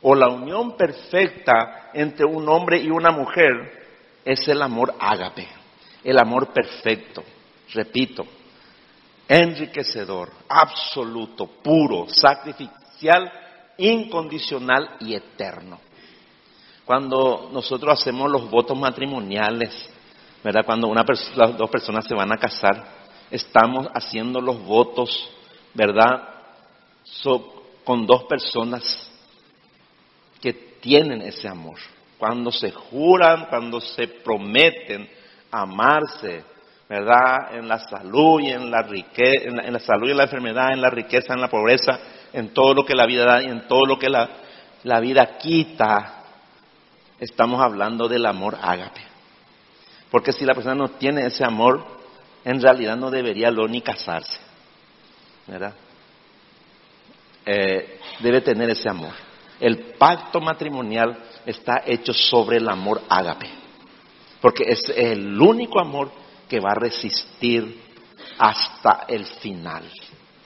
o 0.03 0.15
la 0.15 0.29
unión 0.29 0.77
perfecta 0.77 1.91
entre 1.93 2.25
un 2.25 2.49
hombre 2.49 2.79
y 2.79 2.91
una 2.91 3.11
mujer 3.11 3.89
es 4.25 4.47
el 4.47 4.63
amor 4.63 4.95
ágape, 5.01 5.49
el 6.05 6.19
amor 6.19 6.53
perfecto, 6.53 7.25
repito, 7.73 8.25
enriquecedor, 9.27 10.31
absoluto, 10.49 11.47
puro, 11.63 12.07
sacrificial, 12.09 13.33
incondicional 13.79 14.97
y 15.01 15.15
eterno. 15.15 15.81
Cuando 16.87 17.51
nosotros 17.53 18.01
hacemos 18.01 18.31
los 18.31 18.49
votos 18.49 18.79
matrimoniales, 18.79 19.91
¿verdad? 20.45 20.65
Cuando 20.65 20.87
una 20.87 21.05
las 21.35 21.59
dos 21.59 21.69
personas 21.69 22.05
se 22.07 22.15
van 22.15 22.33
a 22.33 22.39
casar, 22.39 22.87
estamos 23.29 23.89
haciendo 23.93 24.41
los 24.41 24.65
votos, 24.65 25.29
¿verdad? 25.75 26.29
con 27.85 28.07
dos 28.07 28.25
personas 28.25 29.11
que 30.41 30.53
tienen 30.81 31.23
ese 31.23 31.49
amor. 31.49 31.79
Cuando 32.19 32.53
se 32.53 32.71
juran, 32.71 33.47
cuando 33.47 33.81
se 33.81 34.07
prometen 34.07 35.09
amarse, 35.51 36.45
¿verdad? 36.89 37.53
En 37.53 37.67
la 37.67 37.81
salud 37.81 38.41
y 38.43 38.51
en 38.51 38.71
la 38.71 38.83
riqueza, 38.83 39.49
en 39.49 39.73
la, 39.73 39.81
salud 39.81 40.07
y 40.07 40.13
en 40.13 40.19
la 40.19 40.25
enfermedad, 40.25 40.73
en 40.73 40.81
la 40.81 40.91
riqueza, 40.91 41.35
en 41.35 41.41
la 41.41 41.49
pobreza, 41.49 41.99
en 42.33 42.55
todo 42.55 42.75
lo 42.75 42.85
que 42.85 42.95
la 42.95 43.07
vida 43.07 43.25
da 43.25 43.43
y 43.43 43.47
en 43.47 43.67
todo 43.67 43.87
lo 43.87 43.99
que 43.99 44.09
la 44.09 45.01
vida 45.01 45.37
quita, 45.39 46.26
estamos 47.19 47.61
hablando 47.61 48.09
del 48.09 48.27
amor 48.27 48.57
ágape. 48.61 49.01
Porque 50.11 50.33
si 50.33 50.45
la 50.45 50.55
persona 50.55 50.75
no 50.75 50.91
tiene 50.91 51.27
ese 51.27 51.45
amor, 51.45 51.85
en 52.45 52.61
realidad 52.61 52.97
no 52.97 53.11
debería 53.11 53.51
lo 53.51 53.67
ni 53.67 53.81
casarse, 53.81 54.39
¿verdad? 55.47 55.75
Eh, 57.45 58.01
debe 58.21 58.41
tener 58.41 58.71
ese 58.71 58.89
amor. 58.89 59.13
El 59.59 59.95
pacto 59.95 60.41
matrimonial 60.41 61.19
está 61.45 61.83
hecho 61.85 62.13
sobre 62.13 62.59
el 62.59 62.69
amor 62.69 63.03
ágape, 63.09 63.51
porque 64.41 64.65
es 64.69 64.83
el 64.95 65.41
único 65.41 65.81
amor 65.81 66.11
que 66.49 66.61
va 66.61 66.73
a 66.73 66.75
resistir 66.79 67.83
hasta 68.39 69.05
el 69.09 69.25
final, 69.25 69.91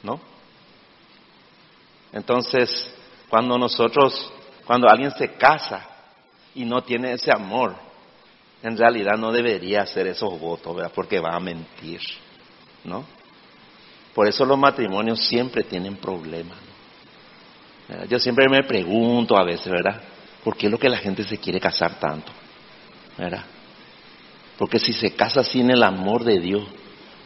¿no? 0.03 0.21
Entonces, 2.13 2.95
Cuando 3.29 3.57
nosotros, 3.57 4.33
cuando 4.67 4.89
alguien 4.89 5.13
se 5.13 5.35
casa 5.35 5.90
y 6.55 6.65
no 6.65 6.83
tiene 6.83 7.13
ese 7.13 7.31
amor, 7.33 7.75
en 8.63 8.77
realidad 8.77 9.17
no 9.17 9.33
debería 9.33 9.83
hacer 9.83 10.07
esos 10.07 10.39
votos, 10.39 10.77
¿verdad? 10.77 10.93
Porque 10.95 11.21
va 11.21 11.35
a 11.35 11.41
mentir, 11.41 12.01
¿no? 12.85 13.05
Por 14.15 14.29
eso 14.29 14.45
los 14.45 14.59
matrimonios 14.59 15.21
siempre 15.27 15.63
tienen 15.65 15.97
problemas. 15.97 16.59
Yo 18.09 18.19
siempre 18.19 18.49
me 18.49 18.63
pregunto 18.63 19.37
a 19.37 19.45
veces, 19.45 19.71
¿verdad? 19.71 20.01
¿Por 20.45 20.57
qué 20.57 20.67
es 20.67 20.73
lo 20.73 20.79
que 20.79 20.89
la 20.89 20.99
gente 20.99 21.25
se 21.25 21.39
quiere 21.39 21.59
casar 21.59 21.99
tanto? 21.99 22.33
¿Verdad? 23.17 23.45
Porque 24.59 24.79
si 24.79 24.93
se 24.93 25.15
casa 25.15 25.43
sin 25.43 25.71
el 25.71 25.83
amor 25.83 26.23
de 26.25 26.39
Dios, 26.39 26.63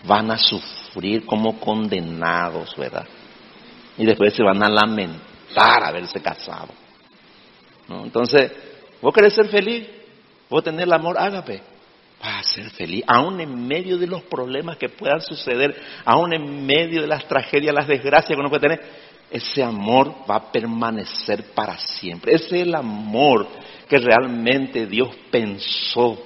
van 0.06 0.30
a 0.30 0.38
sufrir 0.38 1.26
como 1.26 1.58
condenados, 1.58 2.76
¿verdad? 2.76 3.06
Y 3.98 4.04
después 4.04 4.34
se 4.34 4.42
van 4.42 4.62
a 4.62 4.68
lamentar 4.68 5.84
haberse 5.84 6.20
casado. 6.20 6.68
¿no? 7.88 8.04
Entonces, 8.04 8.52
vos 9.04 9.12
querés 9.12 9.34
ser 9.34 9.48
feliz, 9.48 9.86
vos 10.48 10.64
tener 10.64 10.84
el 10.84 10.92
amor 10.94 11.18
ágape, 11.18 11.60
vas 12.22 12.38
a 12.38 12.42
ser 12.54 12.70
feliz, 12.70 13.04
aún 13.06 13.38
en 13.38 13.66
medio 13.66 13.98
de 13.98 14.06
los 14.06 14.22
problemas 14.22 14.78
que 14.78 14.88
puedan 14.88 15.20
suceder, 15.20 15.76
aún 16.06 16.32
en 16.32 16.64
medio 16.64 17.02
de 17.02 17.06
las 17.06 17.28
tragedias, 17.28 17.74
las 17.74 17.86
desgracias 17.86 18.34
que 18.34 18.40
uno 18.40 18.48
puede 18.48 18.62
tener, 18.62 18.80
ese 19.30 19.62
amor 19.62 20.14
va 20.28 20.36
a 20.36 20.52
permanecer 20.52 21.52
para 21.54 21.76
siempre. 21.76 22.34
Ese 22.34 22.46
es 22.46 22.66
el 22.66 22.74
amor 22.74 23.46
que 23.88 23.98
realmente 23.98 24.86
Dios 24.86 25.10
pensó 25.30 26.16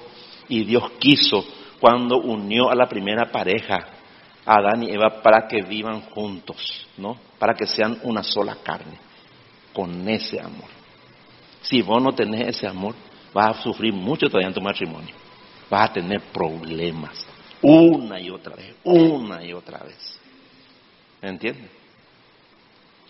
y 0.47 0.63
Dios 0.63 0.91
quiso 0.99 1.43
cuando 1.81 2.17
unió 2.17 2.69
a 2.69 2.75
la 2.75 2.87
primera 2.87 3.29
pareja, 3.29 3.87
Adán 4.45 4.83
y 4.83 4.91
Eva, 4.91 5.21
para 5.21 5.49
que 5.49 5.63
vivan 5.63 6.01
juntos, 6.01 6.87
¿no? 6.97 7.17
Para 7.37 7.55
que 7.55 7.67
sean 7.67 7.99
una 8.03 8.23
sola 8.23 8.57
carne, 8.63 8.97
con 9.73 10.07
ese 10.07 10.39
amor. 10.39 10.78
Si 11.61 11.81
vos 11.81 12.01
no 12.01 12.11
tenés 12.13 12.55
ese 12.55 12.67
amor, 12.67 12.95
vas 13.33 13.57
a 13.57 13.61
sufrir 13.61 13.93
mucho 13.93 14.27
todavía 14.27 14.47
en 14.47 14.53
tu 14.53 14.61
matrimonio. 14.61 15.15
Vas 15.69 15.89
a 15.89 15.93
tener 15.93 16.21
problemas, 16.31 17.25
una 17.61 18.19
y 18.19 18.29
otra 18.29 18.55
vez, 18.55 18.75
una 18.83 19.43
y 19.43 19.53
otra 19.53 19.79
vez. 19.79 20.19
¿Me 21.21 21.29
entiendes? 21.29 21.69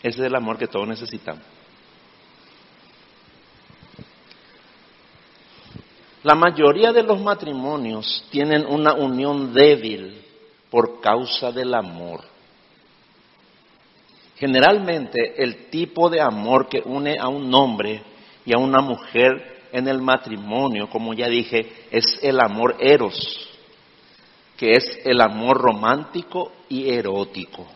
Ese 0.02 0.22
es 0.22 0.28
el 0.28 0.36
amor 0.36 0.58
que 0.58 0.68
todos 0.68 0.88
necesitamos. 0.88 1.44
La 6.24 6.36
mayoría 6.36 6.92
de 6.92 7.04
los 7.04 7.22
matrimonios 7.22 8.26
tienen 8.30 8.66
una 8.66 8.94
unión 8.94 9.54
débil 9.54 10.22
por 10.70 11.00
causa 11.00 11.52
del 11.52 11.74
amor. 11.74 12.22
Generalmente 14.36 15.42
el 15.42 15.70
tipo 15.70 16.10
de 16.10 16.20
amor 16.20 16.68
que 16.68 16.82
une 16.84 17.18
a 17.18 17.28
un 17.30 17.54
hombre 17.54 18.02
y 18.50 18.54
a 18.54 18.58
una 18.58 18.82
mujer 18.82 19.68
en 19.72 19.88
el 19.88 20.02
matrimonio, 20.02 20.90
como 20.90 21.14
ya 21.14 21.28
dije, 21.28 21.72
es 21.92 22.18
el 22.24 22.40
amor 22.40 22.78
eros, 22.80 23.48
que 24.58 24.72
es 24.72 25.02
el 25.06 25.22
amor 25.22 25.58
romántico 25.58 26.52
y 26.68 26.90
erótico. 26.90 27.68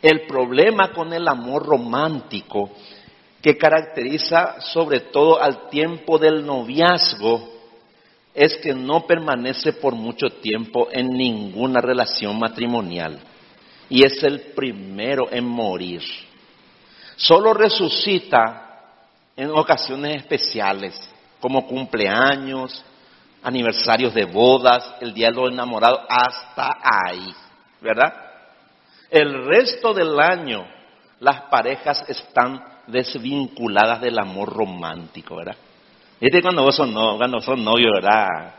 El 0.00 0.24
problema 0.28 0.92
con 0.92 1.12
el 1.12 1.26
amor 1.26 1.66
romántico, 1.66 2.70
que 3.42 3.58
caracteriza 3.58 4.60
sobre 4.60 5.00
todo 5.00 5.42
al 5.42 5.68
tiempo 5.68 6.16
del 6.16 6.46
noviazgo, 6.46 7.54
es 8.32 8.56
que 8.58 8.74
no 8.74 9.04
permanece 9.04 9.72
por 9.72 9.96
mucho 9.96 10.28
tiempo 10.40 10.86
en 10.92 11.08
ninguna 11.08 11.80
relación 11.80 12.38
matrimonial 12.38 13.18
y 13.88 14.04
es 14.04 14.22
el 14.22 14.52
primero 14.54 15.26
en 15.32 15.44
morir. 15.44 16.02
Solo 17.16 17.52
resucita 17.52 18.67
en 19.38 19.50
ocasiones 19.52 20.16
especiales, 20.16 21.00
como 21.38 21.64
cumpleaños, 21.64 22.84
aniversarios 23.44 24.12
de 24.12 24.24
bodas, 24.24 24.96
el 25.00 25.14
día 25.14 25.28
de 25.28 25.36
los 25.36 25.52
enamorados, 25.52 26.00
hasta 26.08 26.76
ahí, 26.82 27.32
¿verdad? 27.80 28.12
El 29.08 29.46
resto 29.46 29.94
del 29.94 30.18
año 30.18 30.66
las 31.20 31.42
parejas 31.42 32.04
están 32.08 32.60
desvinculadas 32.88 34.00
del 34.00 34.18
amor 34.18 34.52
romántico, 34.52 35.36
¿verdad? 35.36 35.56
Este 36.20 36.42
cuando 36.42 36.64
vos 36.64 36.74
son, 36.74 36.92
no, 36.92 37.16
cuando 37.16 37.40
son 37.40 37.62
novios, 37.62 37.92
¿verdad? 37.94 38.54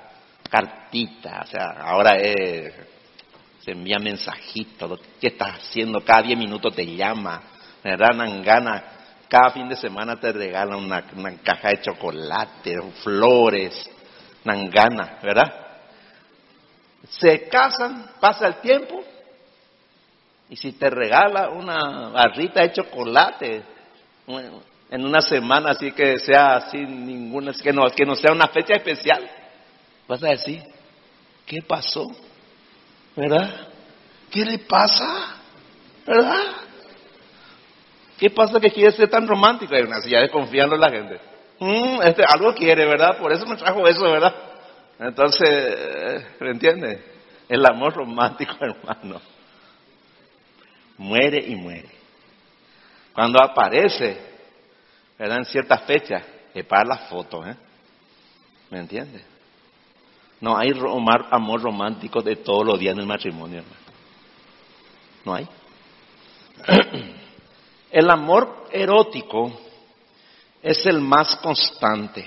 Cartita, 0.50 1.42
o 1.44 1.48
sea, 1.48 1.65
ahora 1.82 2.15
es, 2.15 2.74
se 3.65 3.72
envía 3.72 4.00
mensajitos, 4.00 4.98
¿qué 5.20 5.28
estás 5.28 5.60
haciendo? 5.60 6.00
Cada 6.06 6.22
diez 6.22 6.39
minutos 6.39 6.74
te 6.74 6.86
llama, 6.86 7.42
¿verdad? 7.84 8.15
Nangana, 8.15 8.99
cada 9.30 9.52
fin 9.52 9.70
de 9.70 9.76
semana 9.76 10.20
te 10.20 10.32
regalan 10.34 10.80
una, 10.80 11.04
caja 11.44 11.70
de 11.70 11.82
chocolate, 11.82 12.76
flores, 13.04 13.89
Nangana, 14.44 15.20
¿verdad? 15.22 15.68
Se 17.10 17.48
casan, 17.48 18.10
pasa 18.20 18.48
el 18.48 18.56
tiempo, 18.56 19.04
y 20.50 20.56
si 20.56 20.72
te 20.74 20.89
regala 20.89 21.50
una 21.50 22.10
barrita 22.10 22.62
de 22.63 22.72
chocolate, 22.72 23.63
en 24.89 25.06
una 25.06 25.22
semana 25.22 25.72
así 25.72 25.92
que 25.92 26.18
sea 26.18 26.56
así 26.56 26.78
ninguna, 26.78 27.54
que 27.54 27.72
no, 27.72 27.88
que 27.89 28.06
no 28.06 28.15
sea 28.15 28.32
una 28.32 28.48
fecha 28.48 28.74
especial, 28.74 29.30
vas 30.08 30.24
a 30.24 30.30
decir, 30.30 30.63
¿qué 31.46 31.62
pasó? 31.62 32.08
¿Verdad? 33.15 33.68
¿Qué 34.32 34.44
le 34.44 34.58
pasa? 34.60 35.36
¿Verdad? 36.06 36.69
¿Qué 38.20 38.30
pasa 38.30 38.60
que 38.60 38.70
quiere 38.70 38.92
ser 38.92 39.10
tan 39.10 39.26
romántico? 39.26 39.74
Una 39.76 40.02
silla 40.02 40.20
desconfiando 40.20 40.76
en 40.76 40.82
la 40.82 40.92
gente. 40.92 41.20
Mm, 41.60 42.02
este, 42.04 42.24
algo 42.28 42.54
quiere, 42.54 42.86
¿verdad? 42.86 43.18
Por 43.18 43.32
eso 43.32 43.46
me 43.46 43.56
trajo 43.56 43.88
eso, 43.88 44.04
¿verdad? 44.04 44.36
Entonces, 45.00 46.26
¿me 46.42 46.52
entiende? 46.52 47.02
El 47.48 47.66
amor 47.66 47.94
romántico, 47.94 48.54
hermano, 48.60 49.22
muere 50.98 51.46
y 51.48 51.56
muere. 51.56 51.90
Cuando 53.14 53.42
aparece, 53.42 54.18
¿verdad? 55.18 55.38
En 55.38 55.46
ciertas 55.46 55.84
fechas, 55.84 56.24
es 56.54 56.66
para 56.66 56.84
las 56.84 57.10
fotos, 57.10 57.48
¿eh? 57.48 57.56
¿Me 58.70 58.80
entiendes? 58.80 59.24
No 60.42 60.58
hay 60.58 60.72
amor 61.32 61.62
romántico 61.62 62.22
de 62.22 62.36
todos 62.36 62.66
los 62.66 62.78
días 62.80 62.94
en 62.94 63.02
el 63.02 63.08
matrimonio, 63.08 63.60
hermano. 63.60 63.76
No 65.26 65.36
hay. 65.36 65.48
El 67.91 68.10
amor 68.10 68.67
erótico 68.71 69.52
es 70.62 70.86
el 70.86 70.99
más 70.99 71.38
constante, 71.38 72.25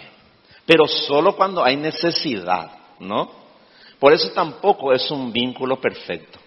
pero 0.66 0.87
solo 0.87 1.37
cuando 1.37 1.62
hay 1.62 1.77
necesidad, 1.77 2.72
¿no? 2.98 3.31
Por 3.98 4.12
eso 4.12 4.31
tampoco 4.33 4.92
es 4.92 5.09
un 5.11 5.33
vínculo 5.33 5.81
perfecto. 5.81 6.40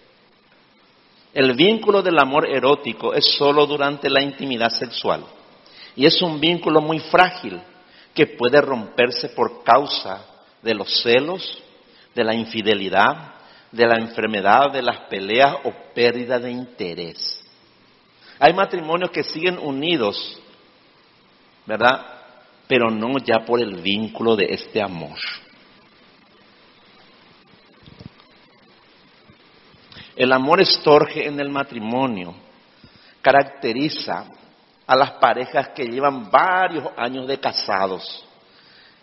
El 1.32 1.54
vínculo 1.54 2.02
del 2.02 2.18
amor 2.18 2.48
erótico 2.48 3.14
es 3.14 3.24
solo 3.36 3.66
durante 3.66 4.10
la 4.10 4.22
intimidad 4.22 4.70
sexual. 4.70 5.24
Y 5.94 6.04
es 6.04 6.20
un 6.20 6.38
vínculo 6.38 6.80
muy 6.80 6.98
frágil 6.98 7.60
que 8.14 8.26
puede 8.26 8.60
romperse 8.60 9.30
por 9.30 9.62
causa 9.62 10.24
de 10.62 10.74
los 10.74 11.02
celos, 11.02 11.62
de 12.14 12.24
la 12.24 12.34
infidelidad, 12.34 13.34
de 13.70 13.86
la 13.86 13.96
enfermedad, 13.96 14.70
de 14.72 14.82
las 14.82 15.00
peleas 15.08 15.56
o 15.64 15.72
pérdida 15.94 16.38
de 16.38 16.50
interés. 16.50 17.45
Hay 18.38 18.52
matrimonios 18.52 19.10
que 19.10 19.22
siguen 19.22 19.58
unidos, 19.58 20.38
¿verdad? 21.64 22.06
Pero 22.68 22.90
no 22.90 23.18
ya 23.18 23.44
por 23.44 23.60
el 23.60 23.76
vínculo 23.80 24.36
de 24.36 24.46
este 24.50 24.82
amor. 24.82 25.18
El 30.14 30.32
amor 30.32 30.60
estorge 30.60 31.26
en 31.26 31.38
el 31.40 31.50
matrimonio 31.50 32.34
caracteriza 33.20 34.24
a 34.86 34.96
las 34.96 35.12
parejas 35.12 35.70
que 35.70 35.86
llevan 35.86 36.30
varios 36.30 36.86
años 36.96 37.26
de 37.26 37.38
casados, 37.38 38.24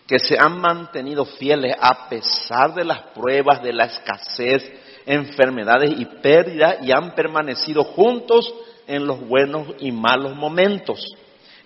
que 0.06 0.18
se 0.18 0.38
han 0.38 0.58
mantenido 0.60 1.24
fieles 1.24 1.76
a 1.80 2.08
pesar 2.08 2.74
de 2.74 2.84
las 2.84 3.00
pruebas, 3.14 3.62
de 3.62 3.72
la 3.72 3.84
escasez, 3.84 4.64
enfermedades 5.06 5.92
y 5.98 6.04
pérdidas 6.04 6.78
y 6.82 6.90
han 6.90 7.14
permanecido 7.14 7.84
juntos 7.84 8.52
en 8.86 9.06
los 9.06 9.20
buenos 9.26 9.68
y 9.80 9.92
malos 9.92 10.36
momentos. 10.36 11.16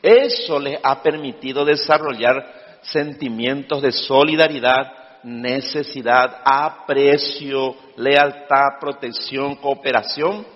Eso 0.03 0.59
les 0.59 0.79
ha 0.83 1.03
permitido 1.03 1.65
desarrollar 1.65 2.81
sentimientos 2.83 3.83
de 3.83 3.93
solidaridad, 3.93 5.23
necesidad, 5.25 6.41
aprecio, 6.45 7.75
lealtad, 7.97 8.79
protección, 8.81 9.57
cooperación 9.57 10.47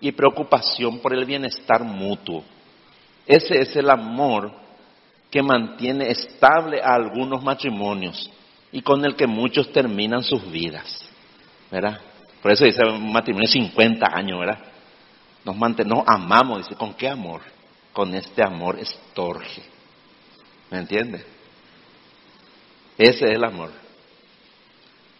y 0.00 0.12
preocupación 0.12 0.98
por 0.98 1.14
el 1.14 1.24
bienestar 1.24 1.82
mutuo. 1.82 2.44
Ese 3.26 3.60
es 3.60 3.74
el 3.76 3.88
amor 3.88 4.52
que 5.30 5.42
mantiene 5.42 6.10
estable 6.10 6.82
a 6.82 6.94
algunos 6.94 7.42
matrimonios 7.42 8.30
y 8.70 8.82
con 8.82 9.04
el 9.04 9.16
que 9.16 9.26
muchos 9.26 9.72
terminan 9.72 10.22
sus 10.22 10.50
vidas. 10.50 11.08
¿Verdad? 11.70 12.00
Por 12.42 12.50
eso 12.50 12.64
dice 12.64 12.82
un 12.84 13.12
matrimonio 13.12 13.46
de 13.46 13.52
50 13.52 14.06
años, 14.12 14.40
¿verdad? 14.40 14.58
Nos 15.44 15.56
mantenemos, 15.56 16.04
amamos, 16.06 16.58
dice, 16.58 16.76
¿con 16.76 16.94
qué 16.94 17.08
amor? 17.08 17.40
con 17.92 18.14
este 18.14 18.42
amor 18.42 18.78
estorge. 18.78 19.62
¿Me 20.70 20.78
entiende? 20.78 21.24
Ese 22.96 23.26
es 23.26 23.36
el 23.36 23.44
amor. 23.44 23.70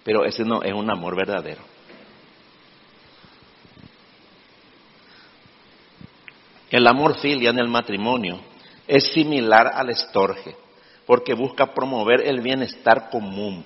Pero 0.05 0.25
ese 0.25 0.45
no 0.45 0.63
es 0.63 0.73
un 0.73 0.91
amor 0.91 1.15
verdadero. 1.17 1.63
El 6.71 6.87
amor 6.87 7.19
filia 7.19 7.51
en 7.51 7.59
el 7.59 7.69
matrimonio 7.69 8.41
es 8.89 9.13
similar 9.13 9.71
al 9.75 9.91
estorge, 9.91 10.57
porque 11.07 11.35
busca 11.35 11.75
promover 11.75 12.27
el 12.27 12.41
bienestar 12.41 13.11
común 13.11 13.65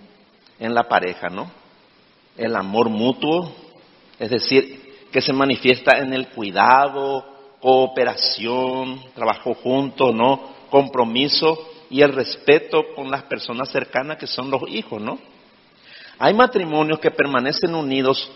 en 0.58 0.74
la 0.74 0.88
pareja, 0.88 1.28
¿no? 1.28 1.50
El 2.36 2.56
amor 2.56 2.88
mutuo, 2.88 3.54
es 4.18 4.30
decir, 4.30 4.86
que 5.12 5.20
se 5.20 5.32
manifiesta 5.32 5.98
en 5.98 6.12
el 6.12 6.28
cuidado, 6.28 7.24
cooperación, 7.60 9.00
trabajo 9.14 9.54
junto, 9.54 10.12
¿no? 10.12 10.54
Compromiso 10.70 11.58
y 11.90 12.02
el 12.02 12.12
respeto 12.12 12.94
con 12.94 13.10
las 13.10 13.22
personas 13.24 13.70
cercanas 13.70 14.18
que 14.18 14.26
son 14.26 14.50
los 14.50 14.62
hijos, 14.68 15.00
¿no? 15.00 15.18
Hay 16.18 16.34
matrimonios 16.34 16.98
que 16.98 17.10
permanecen 17.10 17.74
unidos 17.74 18.30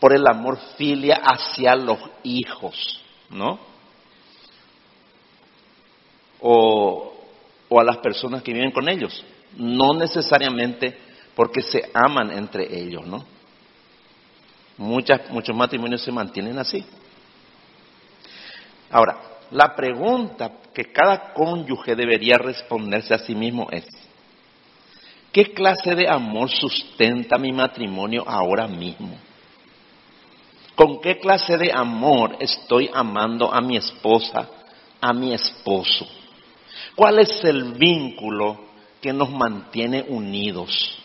por 0.00 0.14
el 0.14 0.26
amor 0.26 0.58
filia 0.76 1.20
hacia 1.24 1.74
los 1.74 1.98
hijos, 2.22 3.00
¿no? 3.30 3.74
o, 6.46 7.12
a 7.80 7.84
las 7.84 7.96
personas 7.98 8.42
que 8.42 8.52
viven 8.52 8.70
con 8.70 8.88
ellos. 8.88 9.24
No 9.56 9.94
necesariamente 9.94 10.96
porque 11.34 11.62
se 11.62 11.90
aman 11.94 12.30
entre 12.30 12.78
ellos, 12.78 13.06
¿no? 13.06 13.24
Muchas, 14.76 15.30
muchos 15.30 15.54
matrimonios 15.54 16.02
se 16.02 16.10
mantienen 16.10 16.58
así. 16.58 16.84
Ahora, 18.90 19.18
la 19.50 19.74
pregunta 19.74 20.50
que 20.72 20.92
cada 20.92 21.32
cónyuge 21.32 21.94
debería 21.94 22.36
responderse 22.38 23.14
a 23.14 23.18
sí 23.18 23.34
mismo 23.34 23.68
es, 23.70 23.86
¿qué 25.32 25.52
clase 25.52 25.94
de 25.94 26.08
amor 26.08 26.50
sustenta 26.50 27.38
mi 27.38 27.52
matrimonio 27.52 28.24
ahora 28.26 28.66
mismo? 28.66 29.16
¿Con 30.74 31.00
qué 31.00 31.18
clase 31.18 31.56
de 31.56 31.70
amor 31.72 32.36
estoy 32.40 32.90
amando 32.92 33.52
a 33.52 33.60
mi 33.60 33.76
esposa, 33.76 34.48
a 35.00 35.12
mi 35.12 35.32
esposo? 35.32 36.06
¿Cuál 36.96 37.20
es 37.20 37.44
el 37.44 37.74
vínculo 37.74 38.64
que 39.00 39.12
nos 39.12 39.30
mantiene 39.30 40.04
unidos? 40.08 40.98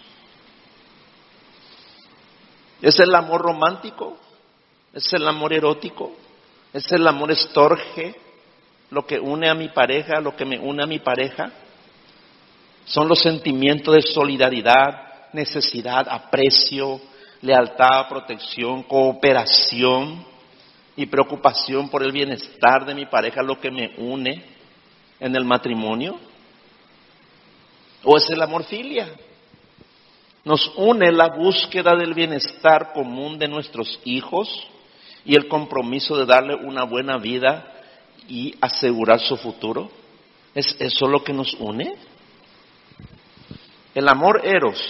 ¿Es 2.81 2.99
el 2.99 3.13
amor 3.13 3.41
romántico? 3.41 4.17
¿Es 4.93 5.11
el 5.13 5.27
amor 5.27 5.53
erótico? 5.53 6.13
¿Es 6.73 6.91
el 6.91 7.07
amor 7.07 7.31
estorge? 7.31 8.15
¿Lo 8.91 9.05
que 9.05 9.19
une 9.19 9.49
a 9.49 9.53
mi 9.53 9.69
pareja? 9.69 10.19
¿Lo 10.19 10.35
que 10.35 10.45
me 10.45 10.57
une 10.57 10.83
a 10.83 10.87
mi 10.87 10.99
pareja? 10.99 11.51
Son 12.85 13.07
los 13.07 13.21
sentimientos 13.21 13.93
de 13.93 14.01
solidaridad, 14.01 15.31
necesidad, 15.33 16.07
aprecio, 16.09 16.99
lealtad, 17.41 18.07
protección, 18.07 18.83
cooperación 18.83 20.25
y 20.95 21.05
preocupación 21.05 21.89
por 21.89 22.03
el 22.03 22.11
bienestar 22.11 22.85
de 22.85 22.95
mi 22.95 23.05
pareja 23.05 23.41
lo 23.43 23.59
que 23.59 23.71
me 23.71 23.93
une 23.97 24.43
en 25.19 25.35
el 25.35 25.45
matrimonio? 25.45 26.19
¿O 28.03 28.17
es 28.17 28.29
el 28.29 28.41
amor 28.41 28.63
filia? 28.63 29.09
Nos 30.49 30.71
une 30.77 31.11
la 31.11 31.27
búsqueda 31.27 31.95
del 31.95 32.15
bienestar 32.15 32.91
común 32.91 33.37
de 33.37 33.47
nuestros 33.47 33.99
hijos 34.03 34.49
y 35.23 35.35
el 35.35 35.47
compromiso 35.47 36.17
de 36.17 36.25
darle 36.25 36.55
una 36.55 36.85
buena 36.85 37.19
vida 37.19 37.71
y 38.27 38.55
asegurar 38.59 39.19
su 39.19 39.37
futuro. 39.37 39.91
¿Es 40.55 40.75
eso 40.79 41.07
lo 41.07 41.23
que 41.23 41.33
nos 41.33 41.53
une? 41.53 41.93
El 43.93 44.07
amor 44.07 44.41
eros, 44.43 44.81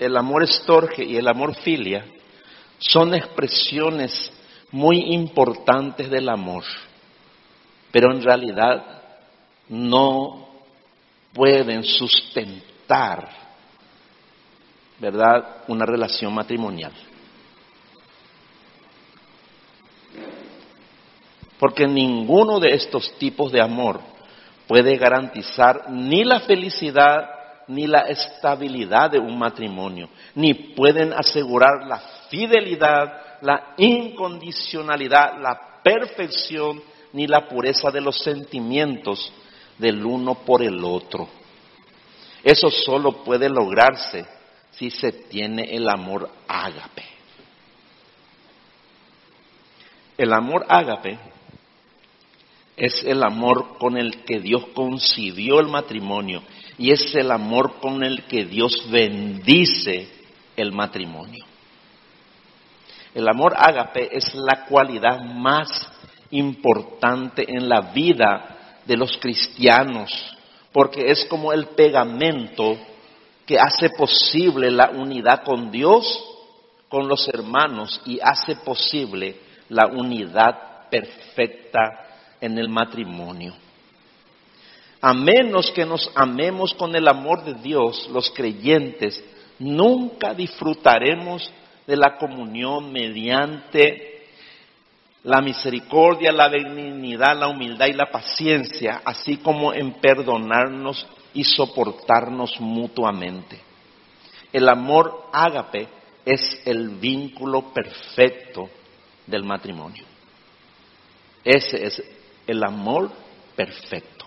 el 0.00 0.16
amor 0.16 0.42
estorge 0.42 1.04
y 1.04 1.16
el 1.16 1.28
amor 1.28 1.54
filia 1.54 2.04
son 2.80 3.14
expresiones 3.14 4.32
muy 4.72 5.14
importantes 5.14 6.10
del 6.10 6.28
amor, 6.28 6.64
pero 7.92 8.10
en 8.10 8.20
realidad 8.20 9.00
no 9.68 10.48
pueden 11.32 11.84
sustentar, 11.84 13.47
¿verdad?, 14.98 15.64
una 15.68 15.86
relación 15.86 16.34
matrimonial. 16.34 16.92
Porque 21.58 21.86
ninguno 21.86 22.60
de 22.60 22.74
estos 22.74 23.12
tipos 23.18 23.50
de 23.50 23.60
amor 23.60 24.00
puede 24.66 24.96
garantizar 24.96 25.90
ni 25.90 26.24
la 26.24 26.40
felicidad 26.40 27.30
ni 27.68 27.86
la 27.86 28.00
estabilidad 28.00 29.10
de 29.10 29.18
un 29.18 29.38
matrimonio, 29.38 30.08
ni 30.34 30.54
pueden 30.54 31.12
asegurar 31.12 31.86
la 31.86 31.98
fidelidad, 32.30 33.40
la 33.42 33.74
incondicionalidad, 33.76 35.38
la 35.38 35.80
perfección, 35.82 36.82
ni 37.12 37.26
la 37.26 37.46
pureza 37.46 37.90
de 37.90 38.00
los 38.00 38.18
sentimientos 38.20 39.32
del 39.78 40.04
uno 40.04 40.34
por 40.34 40.62
el 40.62 40.82
otro. 40.82 41.28
Eso 42.42 42.70
solo 42.70 43.22
puede 43.22 43.48
lograrse 43.48 44.26
si 44.78 44.90
se 44.90 45.10
tiene 45.10 45.74
el 45.74 45.88
amor 45.88 46.30
ágape. 46.46 47.04
El 50.16 50.32
amor 50.32 50.66
ágape 50.68 51.18
es 52.76 53.02
el 53.04 53.22
amor 53.24 53.76
con 53.78 53.96
el 53.96 54.24
que 54.24 54.38
Dios 54.38 54.66
concibió 54.74 55.58
el 55.58 55.66
matrimonio 55.66 56.42
y 56.78 56.92
es 56.92 57.12
el 57.16 57.32
amor 57.32 57.80
con 57.80 58.04
el 58.04 58.24
que 58.24 58.44
Dios 58.44 58.88
bendice 58.88 60.08
el 60.56 60.72
matrimonio. 60.72 61.44
El 63.14 63.28
amor 63.28 63.54
ágape 63.56 64.16
es 64.16 64.32
la 64.34 64.64
cualidad 64.66 65.20
más 65.24 65.68
importante 66.30 67.44
en 67.48 67.68
la 67.68 67.80
vida 67.92 68.80
de 68.86 68.96
los 68.96 69.16
cristianos, 69.18 70.12
porque 70.72 71.10
es 71.10 71.24
como 71.24 71.52
el 71.52 71.66
pegamento 71.68 72.78
que 73.48 73.58
hace 73.58 73.88
posible 73.88 74.70
la 74.70 74.90
unidad 74.90 75.42
con 75.42 75.70
Dios, 75.70 76.22
con 76.86 77.08
los 77.08 77.26
hermanos 77.28 77.98
y 78.04 78.18
hace 78.22 78.56
posible 78.56 79.36
la 79.70 79.86
unidad 79.86 80.90
perfecta 80.90 81.80
en 82.42 82.58
el 82.58 82.68
matrimonio. 82.68 83.54
A 85.00 85.14
menos 85.14 85.70
que 85.70 85.86
nos 85.86 86.10
amemos 86.14 86.74
con 86.74 86.94
el 86.94 87.08
amor 87.08 87.42
de 87.42 87.54
Dios, 87.54 88.10
los 88.12 88.30
creyentes 88.32 89.24
nunca 89.58 90.34
disfrutaremos 90.34 91.50
de 91.86 91.96
la 91.96 92.18
comunión 92.18 92.92
mediante 92.92 94.26
la 95.22 95.40
misericordia, 95.40 96.32
la 96.32 96.50
benignidad, 96.50 97.34
la 97.34 97.48
humildad 97.48 97.86
y 97.86 97.94
la 97.94 98.10
paciencia, 98.10 99.00
así 99.06 99.38
como 99.38 99.72
en 99.72 99.94
perdonarnos 99.94 101.06
y 101.34 101.44
soportarnos 101.44 102.60
mutuamente. 102.60 103.60
El 104.52 104.68
amor 104.68 105.28
ágape 105.32 105.88
es 106.24 106.60
el 106.64 106.90
vínculo 106.90 107.72
perfecto 107.72 108.68
del 109.26 109.44
matrimonio. 109.44 110.04
Ese 111.44 111.86
es 111.86 112.02
el 112.46 112.62
amor 112.64 113.10
perfecto, 113.54 114.26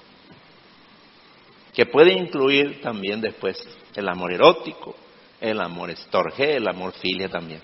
que 1.74 1.86
puede 1.86 2.14
incluir 2.14 2.82
también 2.82 3.22
después 3.22 3.58
el 3.96 4.08
amor 4.08 4.34
erótico, 4.34 4.96
el 5.40 5.60
amor 5.60 5.90
estorge, 5.90 6.56
el 6.56 6.68
amor 6.68 6.94
filia 6.94 7.30
también. 7.30 7.62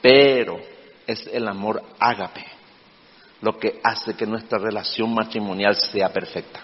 Pero 0.00 0.58
es 1.06 1.26
el 1.26 1.48
amor 1.48 1.82
ágape, 1.98 2.44
lo 3.40 3.58
que 3.58 3.80
hace 3.82 4.14
que 4.14 4.26
nuestra 4.26 4.58
relación 4.58 5.12
matrimonial 5.12 5.74
sea 5.74 6.12
perfecta. 6.12 6.62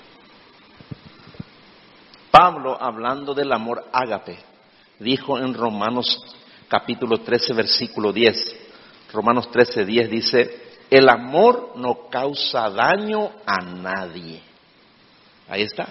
Pablo, 2.37 2.77
hablando 2.81 3.33
del 3.33 3.53
amor 3.53 3.85
ágape, 3.93 4.37
dijo 4.99 5.39
en 5.39 5.55
Romanos 5.55 6.19
capítulo 6.67 7.19
13, 7.19 7.53
versículo 7.55 8.13
10, 8.13 8.57
Romanos 9.13 9.51
13, 9.53 9.85
10 9.85 10.11
dice, 10.11 10.63
el 10.91 11.09
amor 11.09 11.75
no 11.77 12.09
causa 12.11 12.69
daño 12.71 13.31
a 13.47 13.61
nadie. 13.63 14.41
Ahí 15.49 15.63
está. 15.63 15.87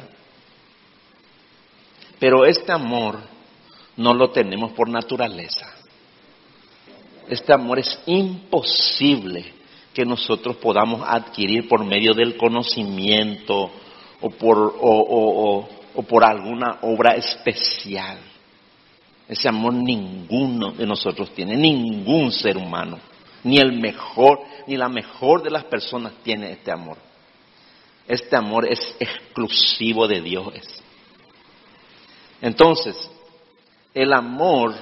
Pero 2.20 2.46
este 2.46 2.74
amor 2.74 3.20
no 3.96 4.14
lo 4.14 4.32
tenemos 4.32 4.74
por 4.74 4.90
naturaleza 4.90 5.74
este 7.28 7.54
amor 7.54 7.80
es 7.80 8.00
imposible 8.06 9.46
que 9.94 10.06
nosotros 10.06 10.58
podamos 10.58 11.02
adquirir 11.08 11.68
por 11.68 11.84
medio 11.86 12.14
del 12.14 12.36
conocimiento 12.36 13.72
o 14.22 14.30
por, 14.30 14.76
por 16.02 16.24
alguna 16.24 16.80
obra 16.82 17.16
especial. 17.16 18.18
Ese 19.28 19.48
amor 19.48 19.74
ninguno 19.74 20.72
de 20.72 20.86
nosotros 20.86 21.32
tiene, 21.34 21.56
ningún 21.56 22.32
ser 22.32 22.58
humano, 22.58 23.00
ni 23.44 23.58
el 23.58 23.80
mejor, 23.80 24.40
ni 24.68 24.76
la 24.76 24.90
mejor 24.90 25.44
de 25.44 25.52
las 25.52 25.64
personas 25.66 26.14
tiene 26.24 26.52
este 26.52 26.72
amor. 26.72 26.98
Este 28.08 28.36
amor 28.36 28.66
es 28.70 28.96
exclusivo 29.00 30.08
de 30.08 30.22
Dios. 30.22 30.54
Entonces, 32.42 33.10
el 33.94 34.12
amor 34.12 34.74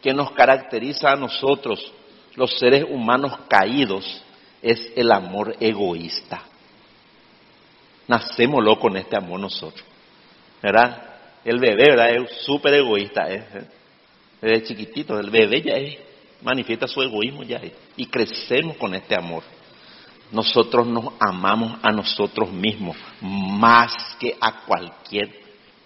que 0.00 0.14
nos 0.14 0.30
caracteriza 0.32 1.10
a 1.10 1.16
nosotros, 1.16 1.92
los 2.36 2.58
seres 2.58 2.86
humanos 2.88 3.36
caídos, 3.48 4.22
es 4.62 4.92
el 4.96 5.12
amor 5.12 5.56
egoísta. 5.60 6.42
Nacémoslo 8.08 8.78
con 8.78 8.96
este 8.96 9.16
amor 9.16 9.40
nosotros. 9.40 9.84
¿Verdad? 10.64 11.02
El 11.44 11.58
bebé, 11.58 11.90
¿verdad? 11.90 12.10
Es 12.16 12.42
súper 12.42 12.72
egoísta. 12.72 13.30
¿eh? 13.30 13.68
Desde 14.40 14.62
chiquitito, 14.62 15.18
el 15.20 15.28
bebé 15.28 15.60
ya 15.60 15.74
es, 15.74 15.98
manifiesta 16.40 16.88
su 16.88 17.02
egoísmo 17.02 17.42
ya 17.42 17.58
es. 17.58 17.72
Y 17.98 18.06
crecemos 18.06 18.78
con 18.78 18.94
este 18.94 19.14
amor. 19.14 19.42
Nosotros 20.32 20.86
nos 20.86 21.12
amamos 21.20 21.78
a 21.82 21.92
nosotros 21.92 22.50
mismos 22.50 22.96
más 23.20 24.16
que 24.18 24.38
a 24.40 24.64
cualquier 24.64 25.28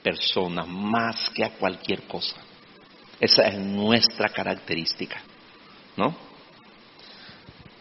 persona, 0.00 0.64
más 0.64 1.28
que 1.30 1.44
a 1.44 1.50
cualquier 1.50 2.02
cosa. 2.02 2.36
Esa 3.18 3.48
es 3.48 3.58
nuestra 3.58 4.28
característica, 4.28 5.20
¿no? 5.96 6.14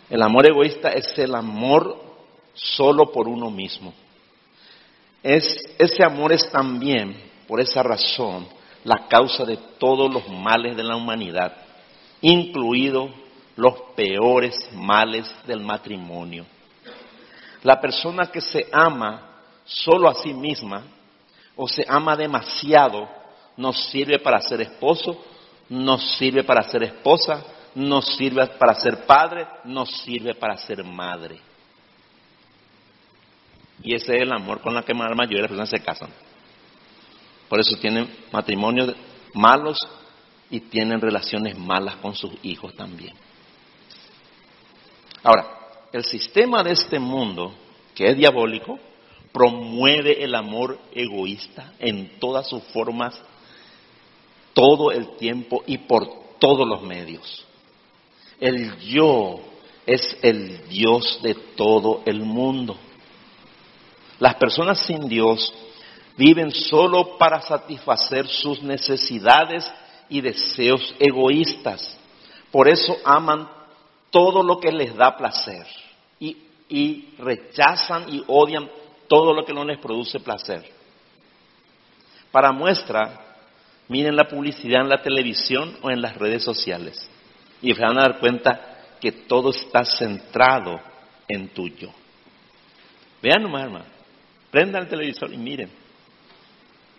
El 0.10 0.24
amor 0.24 0.48
egoísta 0.48 0.90
es 0.90 1.16
el 1.20 1.36
amor 1.36 1.96
solo 2.56 3.12
por 3.12 3.28
uno 3.28 3.52
mismo. 3.52 3.94
Es, 5.24 5.46
ese 5.78 6.04
amor 6.04 6.32
es 6.32 6.50
también, 6.52 7.16
por 7.48 7.60
esa 7.60 7.84
razón, 7.84 8.48
la 8.84 9.08
causa 9.08 9.44
de 9.46 9.58
todos 9.78 10.12
los 10.14 10.28
males 10.30 10.78
de 10.78 10.84
la 10.84 10.96
humanidad, 10.96 11.54
incluidos 12.22 13.12
los 13.56 13.74
peores 13.96 14.70
males 14.74 15.30
del 15.46 15.62
matrimonio. 15.62 16.46
La 17.64 17.82
persona 17.82 18.28
que 18.28 18.40
se 18.40 18.68
ama 18.72 19.42
solo 19.66 20.08
a 20.08 20.16
sí 20.16 20.34
misma 20.34 20.84
o 21.56 21.68
se 21.68 21.84
ama 21.88 22.16
demasiado 22.16 23.10
no 23.58 23.74
sirve 23.74 24.20
para 24.20 24.40
ser 24.40 24.62
esposo, 24.62 25.22
no 25.70 25.98
sirve 25.98 26.44
para 26.44 26.64
ser 26.64 26.84
esposa, 26.84 27.44
no 27.76 28.02
sirve 28.02 28.46
para 28.48 28.76
ser 28.76 29.06
padre, 29.06 29.48
no 29.66 29.86
sirve 29.86 30.36
para 30.36 30.56
ser 30.58 30.84
madre. 30.84 31.40
Y 33.84 33.94
ese 33.94 34.16
es 34.16 34.22
el 34.24 34.32
amor 34.32 34.62
con 34.62 34.74
la 34.74 34.84
que 34.84 34.94
la 34.94 35.14
mayoría 35.16 35.38
de 35.38 35.42
las 35.44 35.50
personas 35.50 35.70
se 35.70 35.80
casan. 35.80 36.10
Por 37.48 37.60
eso 37.60 37.78
tienen 37.78 38.10
matrimonios 38.32 38.96
malos 39.34 39.78
y 40.50 40.60
tienen 40.62 41.00
relaciones 41.00 41.58
malas 41.58 41.96
con 41.98 42.16
sus 42.16 42.34
hijos 42.44 42.74
también. 42.76 43.14
Ahora, 45.24 45.48
el 45.92 46.04
sistema 46.04 46.64
de 46.64 46.72
este 46.72 47.00
mundo, 47.00 47.54
que 47.96 48.08
es 48.08 48.18
diabólico, 48.18 48.80
promueve 49.32 50.24
el 50.24 50.36
amor 50.36 50.80
egoísta 50.94 51.74
en 51.80 52.20
todas 52.20 52.48
sus 52.48 52.64
formas, 52.66 53.20
todo 54.54 54.92
el 54.92 55.16
tiempo 55.18 55.64
y 55.68 55.78
por 55.80 56.08
todos 56.40 56.68
los 56.68 56.82
medios. 56.82 57.46
El 58.40 58.78
yo 58.80 59.40
es 59.86 60.18
el 60.22 60.68
Dios 60.68 61.20
de 61.22 61.34
todo 61.34 62.02
el 62.06 62.22
mundo. 62.22 62.78
Las 64.20 64.36
personas 64.36 64.80
sin 64.86 65.08
Dios 65.08 65.54
viven 66.18 66.52
solo 66.52 67.18
para 67.18 67.42
satisfacer 67.42 68.28
sus 68.28 68.62
necesidades 68.64 69.72
y 70.10 70.22
deseos 70.22 70.96
egoístas. 71.00 71.98
Por 72.52 72.68
eso 72.68 72.98
aman 73.06 73.48
todo 74.10 74.42
lo 74.42 74.60
que 74.60 74.72
les 74.72 74.96
da 74.96 75.16
placer 75.16 75.66
y, 76.70 77.14
rechazan 77.20 78.14
y 78.14 78.24
odian 78.28 78.70
todo 79.08 79.34
lo 79.34 79.46
que 79.46 79.54
no 79.54 79.64
les 79.64 79.78
produce 79.80 80.20
placer. 80.20 80.70
Para 82.32 82.52
muestra, 82.52 83.38
miren 83.88 84.18
la 84.18 84.28
publicidad 84.28 84.82
en 84.82 84.90
la 84.90 85.02
televisión 85.02 85.78
o 85.82 85.90
en 85.90 86.02
las 86.02 86.18
redes 86.18 86.44
sociales 86.44 87.10
y 87.62 87.74
se 87.74 87.82
van 87.82 87.98
a 87.98 88.02
dar 88.02 88.20
cuenta 88.20 88.96
que 89.00 89.12
todo 89.12 89.52
está 89.52 89.86
centrado 89.86 90.82
en 91.28 91.50
tu 91.50 91.70
yo. 91.70 91.90
Vean 93.22 93.44
hermano. 93.44 93.97
Prendan 94.58 94.86
el 94.86 94.90
televisor 94.90 95.32
y 95.32 95.38
miren. 95.38 95.70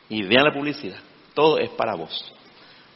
Y 0.08 0.22
vean 0.22 0.44
la 0.44 0.52
publicidad. 0.52 1.00
Todo 1.34 1.58
es 1.58 1.68
para 1.70 1.96
vos. 1.96 2.32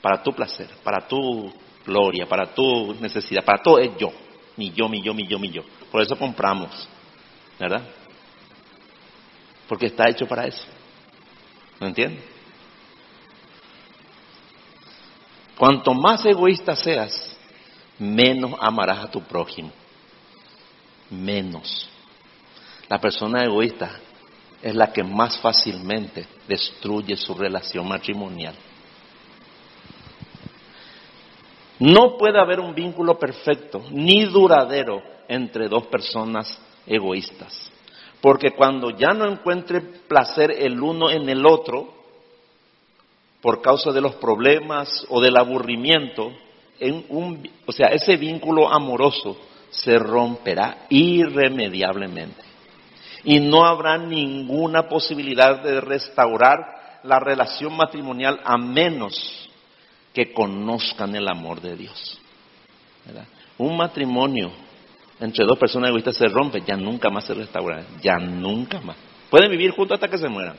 Para 0.00 0.22
tu 0.22 0.32
placer, 0.32 0.70
para 0.84 1.08
tu 1.08 1.52
gloria, 1.84 2.26
para 2.28 2.54
tu 2.54 2.94
necesidad, 3.00 3.44
para 3.44 3.60
todo 3.60 3.80
es 3.80 3.90
yo. 3.98 4.12
Mi 4.56 4.70
yo, 4.70 4.88
mi 4.88 5.02
yo, 5.02 5.14
mi 5.14 5.26
yo, 5.26 5.40
mi 5.40 5.50
yo. 5.50 5.64
Por 5.90 6.00
eso 6.00 6.16
compramos. 6.16 6.88
¿Verdad? 7.58 7.82
Porque 9.66 9.86
está 9.86 10.08
hecho 10.08 10.28
para 10.28 10.46
eso. 10.46 10.64
¿No 11.80 11.88
entiendes? 11.88 12.22
Cuanto 15.58 15.92
más 15.92 16.24
egoísta 16.24 16.76
seas, 16.76 17.36
menos 17.98 18.52
amarás 18.60 19.00
a 19.00 19.10
tu 19.10 19.20
prójimo. 19.22 19.72
Menos. 21.10 21.88
La 22.88 23.00
persona 23.00 23.42
egoísta 23.42 23.98
es 24.62 24.74
la 24.74 24.92
que 24.92 25.02
más 25.02 25.38
fácilmente 25.38 26.26
destruye 26.46 27.16
su 27.16 27.34
relación 27.34 27.88
matrimonial. 27.88 28.54
No 31.80 32.16
puede 32.16 32.38
haber 32.38 32.60
un 32.60 32.74
vínculo 32.74 33.18
perfecto 33.18 33.82
ni 33.90 34.24
duradero 34.24 35.02
entre 35.26 35.68
dos 35.68 35.86
personas 35.86 36.60
egoístas, 36.86 37.72
porque 38.20 38.52
cuando 38.52 38.90
ya 38.90 39.08
no 39.08 39.28
encuentre 39.28 39.80
placer 39.80 40.52
el 40.52 40.80
uno 40.80 41.10
en 41.10 41.28
el 41.28 41.44
otro, 41.44 41.92
por 43.40 43.60
causa 43.60 43.90
de 43.90 44.00
los 44.00 44.14
problemas 44.14 45.04
o 45.08 45.20
del 45.20 45.36
aburrimiento, 45.36 46.32
o 47.66 47.72
sea, 47.72 47.88
ese 47.88 48.16
vínculo 48.16 48.72
amoroso 48.72 49.36
se 49.70 49.98
romperá 49.98 50.86
irremediablemente 50.88 52.51
y 53.24 53.40
no 53.40 53.64
habrá 53.64 53.98
ninguna 53.98 54.88
posibilidad 54.88 55.62
de 55.62 55.80
restaurar 55.80 57.00
la 57.04 57.18
relación 57.18 57.76
matrimonial 57.76 58.40
a 58.44 58.56
menos 58.56 59.48
que 60.12 60.32
conozcan 60.32 61.14
el 61.14 61.28
amor 61.28 61.60
de 61.60 61.76
Dios. 61.76 62.18
Un 63.58 63.76
matrimonio 63.76 64.50
entre 65.20 65.44
dos 65.44 65.58
personas 65.58 65.90
egoístas 65.90 66.16
se 66.16 66.26
rompe, 66.26 66.62
ya 66.66 66.76
nunca 66.76 67.08
más 67.08 67.24
se 67.24 67.34
restaurará, 67.34 67.84
ya 68.02 68.16
nunca 68.18 68.80
más. 68.80 68.96
Pueden 69.30 69.50
vivir 69.50 69.70
juntos 69.70 69.94
hasta 69.94 70.08
que 70.08 70.18
se 70.18 70.28
mueran, 70.28 70.56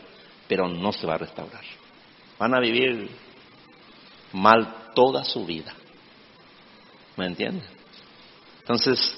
pero 0.47 0.67
no 0.67 0.91
se 0.93 1.05
va 1.05 1.15
a 1.15 1.17
restaurar. 1.17 1.63
Van 2.39 2.55
a 2.55 2.59
vivir 2.59 3.09
mal 4.31 4.91
toda 4.95 5.23
su 5.23 5.45
vida. 5.45 5.73
¿Me 7.17 7.27
entienden? 7.27 7.63
Entonces, 8.61 9.17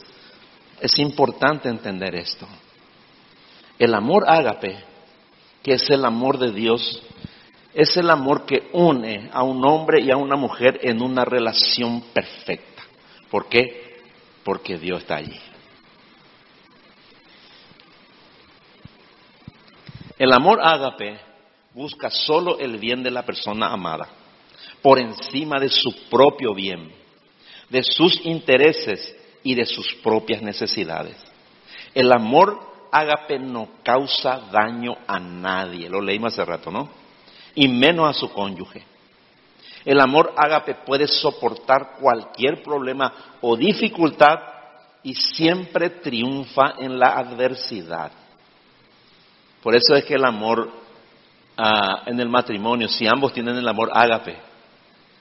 es 0.81 0.99
importante 0.99 1.69
entender 1.69 2.15
esto. 2.15 2.47
El 3.77 3.93
amor 3.93 4.25
ágape, 4.27 4.77
que 5.61 5.73
es 5.73 5.89
el 5.89 6.05
amor 6.05 6.38
de 6.38 6.51
Dios, 6.51 7.01
es 7.73 7.97
el 7.97 8.09
amor 8.09 8.45
que 8.45 8.69
une 8.71 9.29
a 9.33 9.43
un 9.43 9.65
hombre 9.65 10.01
y 10.01 10.09
a 10.09 10.17
una 10.17 10.38
mujer 10.38 10.79
en 10.83 11.01
una 11.01 11.25
relación 11.25 12.01
perfecta. 12.13 12.83
¿Por 13.29 13.49
qué? 13.49 14.01
Porque 14.43 14.77
Dios 14.77 15.01
está 15.01 15.17
allí. 15.17 15.38
El 20.17 20.31
amor 20.31 20.61
ágape 20.63 21.19
busca 21.73 22.09
solo 22.09 22.57
el 22.59 22.77
bien 22.77 23.03
de 23.03 23.11
la 23.11 23.25
persona 23.25 23.67
amada, 23.67 24.07
por 24.81 24.97
encima 24.97 25.59
de 25.59 25.67
su 25.67 26.07
propio 26.09 26.53
bien, 26.53 26.93
de 27.69 27.83
sus 27.83 28.25
intereses 28.25 29.13
y 29.43 29.55
de 29.55 29.65
sus 29.65 29.93
propias 29.95 30.41
necesidades. 30.41 31.17
El 31.93 32.13
amor 32.13 32.74
ágape 32.95 33.39
no 33.39 33.67
causa 33.84 34.39
daño 34.51 34.95
a 35.05 35.19
nadie, 35.19 35.89
lo 35.89 36.01
leímos 36.01 36.34
hace 36.34 36.45
rato, 36.45 36.71
¿no? 36.71 36.89
Y 37.53 37.67
menos 37.67 38.10
a 38.10 38.13
su 38.13 38.31
cónyuge. 38.31 38.84
El 39.84 39.99
amor 39.99 40.34
ágape 40.38 40.75
puede 40.86 41.08
soportar 41.08 41.97
cualquier 41.99 42.63
problema 42.63 43.13
o 43.41 43.55
dificultad 43.55 44.39
y 45.03 45.13
siempre 45.13 45.89
triunfa 45.89 46.75
en 46.79 46.97
la 46.97 47.10
adversidad. 47.10 48.12
Por 49.62 49.75
eso 49.75 49.95
es 49.95 50.05
que 50.05 50.15
el 50.15 50.25
amor 50.25 50.71
ah, 51.58 52.03
en 52.05 52.19
el 52.19 52.29
matrimonio, 52.29 52.88
si 52.88 53.05
ambos 53.05 53.34
tienen 53.34 53.58
el 53.58 53.67
amor 53.67 53.91
ágape, 53.93 54.38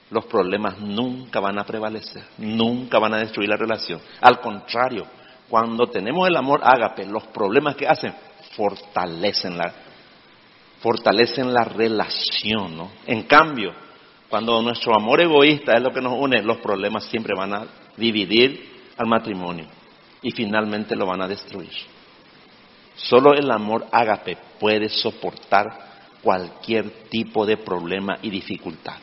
los 0.09 0.25
problemas 0.25 0.79
nunca 0.79 1.39
van 1.39 1.59
a 1.59 1.65
prevalecer, 1.65 2.23
nunca 2.37 2.99
van 2.99 3.15
a 3.15 3.17
destruir 3.17 3.49
la 3.49 3.57
relación. 3.57 3.99
Al 4.21 4.39
contrario, 4.39 5.05
cuando 5.49 5.87
tenemos 5.87 6.27
el 6.27 6.35
amor 6.35 6.61
ágape, 6.63 7.05
los 7.05 7.27
problemas 7.27 7.75
que 7.75 7.87
hacen 7.87 8.13
fortalecen 8.55 9.57
la, 9.57 9.73
fortalecen 10.81 11.53
la 11.53 11.63
relación, 11.63 12.75
¿no? 12.75 12.91
En 13.05 13.23
cambio, 13.23 13.73
cuando 14.29 14.61
nuestro 14.61 14.95
amor 14.95 15.21
egoísta 15.21 15.73
es 15.73 15.81
lo 15.81 15.91
que 15.91 16.01
nos 16.01 16.13
une, 16.13 16.41
los 16.41 16.57
problemas 16.57 17.05
siempre 17.05 17.33
van 17.37 17.53
a 17.53 17.67
dividir 17.95 18.91
al 18.97 19.07
matrimonio 19.07 19.65
y 20.21 20.31
finalmente 20.31 20.95
lo 20.95 21.05
van 21.05 21.21
a 21.21 21.27
destruir. 21.27 21.71
Solo 22.95 23.33
el 23.33 23.51
amor 23.51 23.85
ágape 23.91 24.37
puede 24.59 24.89
soportar 24.89 25.85
cualquier 26.21 26.89
tipo 27.09 27.45
de 27.45 27.57
problema 27.57 28.17
y 28.21 28.29
dificultad. 28.29 28.97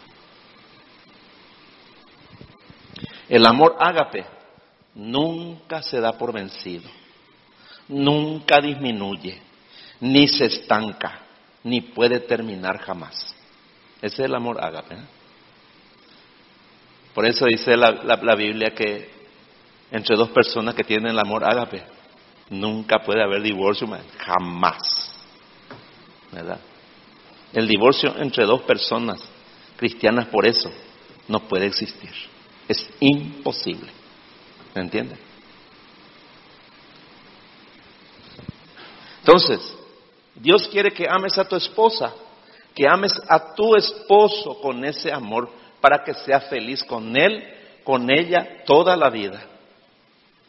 El 3.28 3.46
amor 3.46 3.76
ágape 3.78 4.24
nunca 4.94 5.82
se 5.82 6.00
da 6.00 6.12
por 6.12 6.32
vencido, 6.32 6.88
nunca 7.88 8.60
disminuye, 8.60 9.40
ni 10.00 10.28
se 10.28 10.46
estanca, 10.46 11.20
ni 11.64 11.80
puede 11.80 12.20
terminar 12.20 12.78
jamás. 12.78 13.34
Ese 14.00 14.22
es 14.22 14.28
el 14.28 14.34
amor 14.34 14.62
ágape. 14.62 14.96
Por 17.14 17.26
eso 17.26 17.46
dice 17.46 17.76
la, 17.76 18.34
Biblia 18.34 18.74
que 18.74 19.10
entre 19.90 20.16
dos 20.16 20.30
personas 20.30 20.74
que 20.74 20.84
tienen 20.84 21.12
el 21.12 21.18
amor 21.18 21.44
ágape, 21.44 21.82
nunca 22.50 23.00
puede 23.00 23.22
haber 23.22 23.42
divorcio, 23.42 23.86
jamás. 24.18 25.12
¿Verdad? 26.32 26.58
El 27.52 27.68
divorcio 27.68 28.14
entre 28.18 28.46
dos 28.46 28.62
personas 28.62 29.20
cristianas 29.76 30.26
por 30.28 30.46
eso 30.46 30.72
no 31.28 31.40
puede 31.40 31.66
existir. 31.66 32.10
Es 32.66 32.88
imposible. 33.00 34.01
¿Me 34.74 34.82
entiende? 34.82 35.16
Entonces, 39.20 39.60
Dios 40.34 40.66
quiere 40.68 40.92
que 40.92 41.06
ames 41.08 41.38
a 41.38 41.44
tu 41.46 41.56
esposa, 41.56 42.12
que 42.74 42.88
ames 42.88 43.12
a 43.28 43.54
tu 43.54 43.76
esposo 43.76 44.60
con 44.60 44.84
ese 44.84 45.12
amor 45.12 45.50
para 45.80 46.02
que 46.02 46.14
sea 46.14 46.40
feliz 46.40 46.82
con 46.82 47.16
él, 47.16 47.44
con 47.84 48.10
ella 48.10 48.64
toda 48.64 48.96
la 48.96 49.10
vida, 49.10 49.42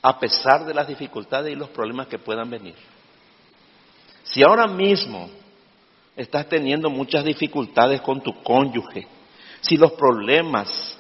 a 0.02 0.20
pesar 0.20 0.66
de 0.66 0.74
las 0.74 0.88
dificultades 0.88 1.52
y 1.52 1.56
los 1.56 1.70
problemas 1.70 2.08
que 2.08 2.20
puedan 2.20 2.50
venir. 2.50 2.76
Si 4.24 4.42
ahora 4.42 4.68
mismo 4.68 5.30
estás 6.16 6.48
teniendo 6.48 6.90
muchas 6.90 7.26
dificultades 7.26 8.02
con 8.02 8.22
tu 8.22 8.42
cónyuge, 8.42 9.08
si 9.62 9.78
los 9.78 9.92
problemas 9.94 10.98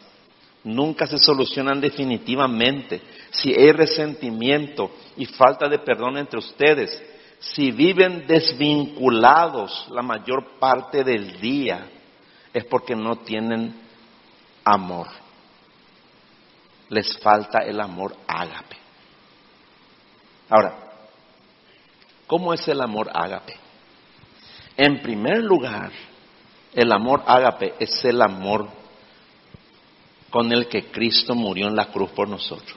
nunca 0.63 1.07
se 1.07 1.17
solucionan 1.17 1.81
definitivamente, 1.81 3.01
si 3.31 3.53
hay 3.53 3.71
resentimiento 3.71 4.91
y 5.17 5.25
falta 5.25 5.67
de 5.67 5.79
perdón 5.79 6.17
entre 6.17 6.39
ustedes, 6.39 7.01
si 7.39 7.71
viven 7.71 8.25
desvinculados 8.25 9.87
la 9.91 10.01
mayor 10.01 10.59
parte 10.59 11.03
del 11.03 11.39
día, 11.41 11.89
es 12.53 12.63
porque 12.65 12.95
no 12.95 13.17
tienen 13.17 13.75
amor. 14.63 15.07
Les 16.89 17.17
falta 17.17 17.59
el 17.59 17.79
amor 17.81 18.15
ágape. 18.27 18.77
Ahora, 20.49 20.75
¿cómo 22.27 22.53
es 22.53 22.65
el 22.67 22.79
amor 22.79 23.09
ágape? 23.13 23.55
En 24.77 25.01
primer 25.01 25.43
lugar, 25.43 25.91
el 26.73 26.91
amor 26.91 27.23
ágape 27.25 27.73
es 27.79 28.05
el 28.05 28.21
amor 28.21 28.82
con 30.33 30.51
el 30.51 30.67
que 30.67 30.85
Cristo 30.85 31.35
murió 31.35 31.67
en 31.67 31.75
la 31.75 31.91
cruz 31.91 32.09
por 32.09 32.27
nosotros. 32.27 32.75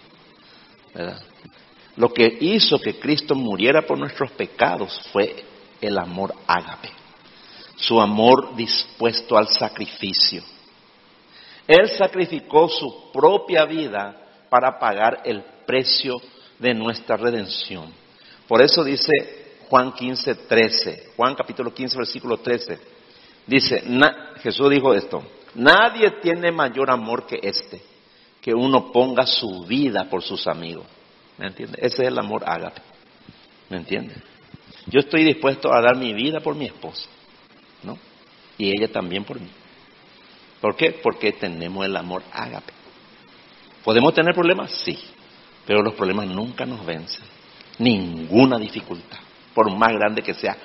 Lo 1.97 2.13
que 2.13 2.37
hizo 2.39 2.79
que 2.79 2.99
Cristo 2.99 3.35
muriera 3.35 3.81
por 3.81 3.99
nuestros 3.99 4.31
pecados 4.33 5.01
fue 5.11 5.43
el 5.81 5.97
amor 5.97 6.35
ágape, 6.47 6.91
su 7.77 7.99
amor 7.99 8.55
dispuesto 8.55 9.39
al 9.39 9.49
sacrificio. 9.49 10.43
Él 11.67 11.89
sacrificó 11.97 12.69
su 12.69 13.11
propia 13.11 13.65
vida 13.65 14.15
para 14.51 14.79
pagar 14.79 15.23
el 15.25 15.43
precio 15.67 16.21
de 16.59 16.75
nuestra 16.75 17.17
redención. 17.17 17.91
Por 18.47 18.61
eso 18.61 18.85
dice 18.85 19.57
Juan 19.71 19.95
15, 19.95 20.35
13, 20.35 21.13
Juan 21.17 21.35
capítulo 21.35 21.73
15, 21.73 21.97
versículo 21.97 22.37
13, 22.37 22.79
dice, 23.47 23.83
Jesús 24.43 24.69
dijo 24.69 24.93
esto, 24.93 25.23
nadie 25.57 26.11
tiene 26.23 26.53
mayor 26.53 26.91
amor 26.91 27.27
que 27.27 27.41
este, 27.43 27.83
que 28.41 28.55
uno 28.55 28.93
ponga 28.93 29.27
su 29.27 29.65
vida 29.65 30.09
por 30.09 30.23
sus 30.23 30.47
amigos. 30.47 30.87
¿Me 31.39 31.49
entiende? 31.49 31.79
Ese 31.83 32.03
es 32.03 32.09
el 32.09 32.19
amor 32.19 32.45
ágape. 32.47 32.81
¿Me 33.69 33.79
entiende? 33.79 34.15
Yo 34.87 35.01
estoy 35.01 35.25
dispuesto 35.25 35.73
a 35.73 35.81
dar 35.81 35.97
mi 35.97 36.15
vida 36.15 36.41
por 36.41 36.55
mi 36.55 36.67
esposa, 36.67 37.09
¿no? 37.83 37.99
Y 38.57 38.69
ella 38.69 38.91
también 38.91 39.25
por 39.25 39.41
mí. 39.41 39.49
¿Por 40.61 40.77
qué? 40.77 40.93
Porque 40.93 41.33
tenemos 41.33 41.85
el 41.85 41.97
amor 41.97 42.23
ágape. 42.33 42.73
¿Podemos 43.85 44.15
tener 44.15 44.35
problemas? 44.35 44.71
Sí, 44.85 44.99
pero 45.67 45.83
los 45.83 45.95
problemas 45.95 46.27
nunca 46.29 46.65
nos 46.65 46.85
vencen. 46.87 47.25
Ninguna 47.79 48.59
dificultad, 48.59 49.19
por 49.55 49.71
más 49.77 49.93
grande 49.93 50.23
que 50.23 50.35
sea, 50.35 50.57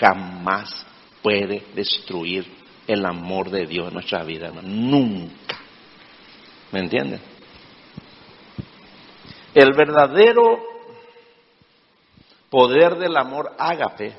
jamás 0.00 0.84
puede 1.22 1.64
destruir 1.74 2.59
el 2.86 3.04
amor 3.04 3.50
de 3.50 3.66
Dios 3.66 3.88
en 3.88 3.94
nuestra 3.94 4.24
vida, 4.24 4.50
nunca. 4.62 5.58
¿Me 6.72 6.80
entienden? 6.80 7.20
El 9.54 9.72
verdadero 9.72 10.70
poder 12.48 12.96
del 12.96 13.16
amor 13.16 13.54
ágape 13.58 14.14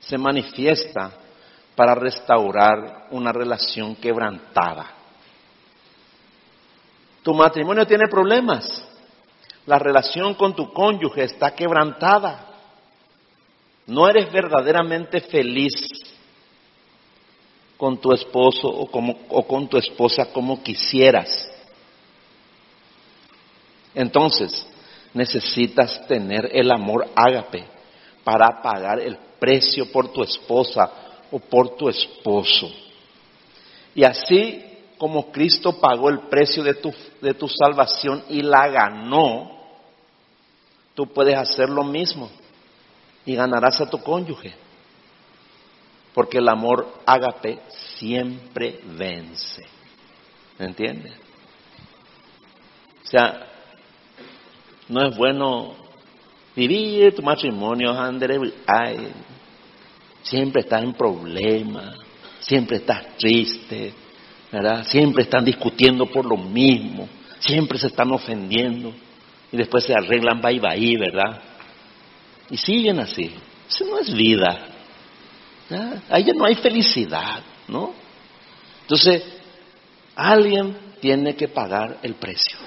se 0.00 0.18
manifiesta 0.18 1.12
para 1.74 1.94
restaurar 1.94 3.08
una 3.10 3.32
relación 3.32 3.96
quebrantada. 3.96 4.94
Tu 7.22 7.34
matrimonio 7.34 7.86
tiene 7.86 8.08
problemas. 8.08 8.86
La 9.66 9.78
relación 9.78 10.34
con 10.34 10.54
tu 10.54 10.72
cónyuge 10.72 11.24
está 11.24 11.54
quebrantada. 11.54 12.46
No 13.86 14.08
eres 14.08 14.32
verdaderamente 14.32 15.20
feliz 15.20 15.74
con 17.80 17.96
tu 17.96 18.12
esposo 18.12 18.68
o, 18.68 19.42
con 19.46 19.66
tu 19.66 19.78
esposa 19.78 20.26
como 20.26 20.62
quisieras. 20.62 21.50
Entonces, 23.94 24.66
necesitas 25.14 26.06
tener 26.06 26.50
el 26.52 26.70
amor 26.70 27.08
ágape 27.16 27.64
para 28.22 28.60
pagar 28.60 29.00
el 29.00 29.16
precio 29.38 29.90
por 29.90 30.12
tu 30.12 30.22
esposa 30.22 30.90
o 31.30 31.38
por 31.38 31.74
tu 31.76 31.88
esposo. 31.88 32.70
Y 33.94 34.04
así 34.04 34.62
como 34.98 35.32
Cristo 35.32 35.72
pagó 35.80 36.10
el 36.10 36.28
precio 36.28 36.62
de 36.62 36.74
tu, 36.74 36.92
de 37.22 37.32
tu 37.32 37.48
salvación 37.48 38.22
y 38.28 38.42
la 38.42 38.68
ganó, 38.68 39.58
tú 40.94 41.06
puedes 41.06 41.34
hacer 41.34 41.70
lo 41.70 41.82
mismo 41.82 42.28
y 43.24 43.34
ganarás 43.34 43.80
a 43.80 43.88
tu 43.88 44.02
cónyuge. 44.02 44.52
Porque 46.20 46.36
el 46.36 46.50
amor 46.50 46.86
ágape 47.06 47.60
siempre 47.96 48.78
vence. 48.84 49.64
¿Me 50.58 50.66
entiendes? 50.66 51.14
O 53.02 53.06
sea, 53.06 53.46
no 54.90 55.08
es 55.08 55.16
bueno 55.16 55.74
vivir 56.54 57.14
tu 57.14 57.22
matrimonio, 57.22 57.98
André, 57.98 58.38
ay, 58.66 58.98
siempre 60.22 60.60
estás 60.60 60.82
en 60.82 60.92
problemas, 60.92 61.96
siempre 62.40 62.76
estás 62.76 63.16
triste, 63.16 63.94
¿verdad? 64.52 64.84
Siempre 64.84 65.22
están 65.22 65.42
discutiendo 65.42 66.04
por 66.04 66.26
lo 66.26 66.36
mismo, 66.36 67.08
siempre 67.38 67.78
se 67.78 67.86
están 67.86 68.12
ofendiendo 68.12 68.92
y 69.50 69.56
después 69.56 69.84
se 69.84 69.94
arreglan 69.94 70.42
bye 70.42 70.60
bye, 70.60 70.98
¿verdad? 70.98 71.40
Y 72.50 72.58
siguen 72.58 72.98
así. 72.98 73.32
Eso 73.66 73.86
no 73.86 74.00
es 74.00 74.12
vida. 74.12 74.66
Ahí 76.08 76.24
ya 76.24 76.32
no 76.34 76.44
hay 76.44 76.56
felicidad, 76.56 77.42
¿no? 77.68 77.92
Entonces, 78.82 79.22
alguien 80.16 80.76
tiene 81.00 81.36
que 81.36 81.48
pagar 81.48 81.98
el 82.02 82.14
precio. 82.14 82.58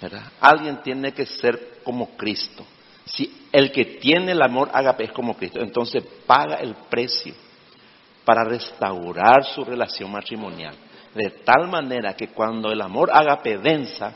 ¿verdad? 0.00 0.24
Alguien 0.40 0.82
tiene 0.82 1.12
que 1.12 1.24
ser 1.24 1.78
como 1.84 2.16
Cristo. 2.16 2.66
Si 3.04 3.46
el 3.52 3.72
que 3.72 3.84
tiene 3.84 4.32
el 4.32 4.42
amor 4.42 4.70
ágape 4.72 5.04
es 5.04 5.12
como 5.12 5.34
Cristo, 5.34 5.60
entonces 5.60 6.04
paga 6.26 6.56
el 6.56 6.74
precio 6.90 7.34
para 8.24 8.44
restaurar 8.44 9.44
su 9.44 9.64
relación 9.64 10.10
matrimonial. 10.10 10.74
De 11.14 11.30
tal 11.44 11.68
manera 11.68 12.14
que 12.14 12.28
cuando 12.28 12.70
el 12.70 12.80
amor 12.80 13.10
ágape 13.12 13.58
densa, 13.58 14.14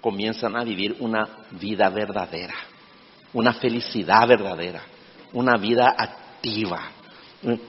comienzan 0.00 0.56
a 0.56 0.64
vivir 0.64 0.96
una 1.00 1.46
vida 1.52 1.88
verdadera, 1.88 2.54
una 3.32 3.54
felicidad 3.54 4.28
verdadera, 4.28 4.82
una 5.32 5.56
vida 5.56 5.94
activa, 5.96 6.23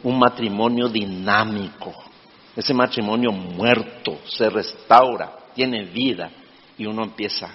un 0.04 0.20
matrimonio 0.20 0.88
dinámico. 0.88 1.94
Ese 2.56 2.74
matrimonio 2.74 3.32
muerto 3.32 4.20
se 4.26 4.50
restaura, 4.50 5.38
tiene 5.54 5.84
vida 5.84 6.32
y 6.78 6.86
uno 6.86 7.04
empieza 7.04 7.54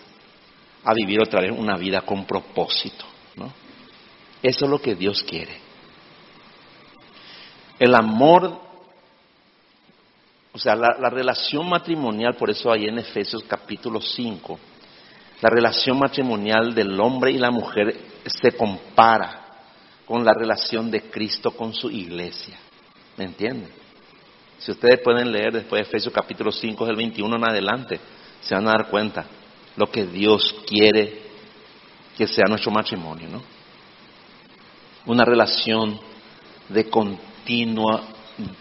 a 0.85 0.95
vivir 0.95 1.21
otra 1.21 1.41
vez 1.41 1.53
una 1.57 1.77
vida 1.77 2.03
con 2.03 2.25
propósito. 2.27 3.05
¿no? 3.37 3.53
Eso 4.43 4.64
es 4.64 4.71
lo 4.71 4.81
que 4.81 4.95
Dios 4.95 5.23
quiere. 5.23 5.57
El 7.79 7.95
amor, 7.95 8.61
o 10.53 10.59
sea, 10.59 10.75
la, 10.75 10.97
la 10.99 11.09
relación 11.09 11.66
matrimonial, 11.68 12.35
por 12.35 12.51
eso 12.51 12.71
hay 12.71 12.87
en 12.87 12.99
Efesios 12.99 13.43
capítulo 13.45 14.03
5, 14.03 14.59
la 15.41 15.49
relación 15.49 15.99
matrimonial 15.99 16.75
del 16.75 17.01
hombre 17.01 17.33
y 17.33 17.39
la 17.39 17.51
mujer 17.51 17.99
se 18.27 18.53
compara 18.53 19.39
con 20.11 20.25
la 20.25 20.35
relación 20.35 20.91
de 20.91 21.03
Cristo 21.03 21.53
con 21.53 21.73
su 21.73 21.89
iglesia. 21.89 22.59
¿Me 23.17 23.27
entienden? 23.27 23.71
Si 24.59 24.73
ustedes 24.73 24.99
pueden 25.05 25.31
leer 25.31 25.53
después 25.53 25.83
de 25.83 25.89
Efesios 25.89 26.13
capítulo 26.13 26.51
5 26.51 26.85
del 26.85 26.97
21 26.97 27.37
en 27.37 27.49
adelante, 27.49 28.01
se 28.41 28.57
van 28.57 28.67
a 28.67 28.73
dar 28.73 28.91
cuenta 28.91 29.25
lo 29.77 29.89
que 29.89 30.07
Dios 30.07 30.63
quiere 30.67 31.23
que 32.19 32.27
sea 32.27 32.47
nuestro 32.49 32.73
matrimonio, 32.73 33.29
¿no? 33.29 33.41
Una 35.07 35.25
relación 35.25 36.01
de 36.69 36.91
continua, 36.91 38.03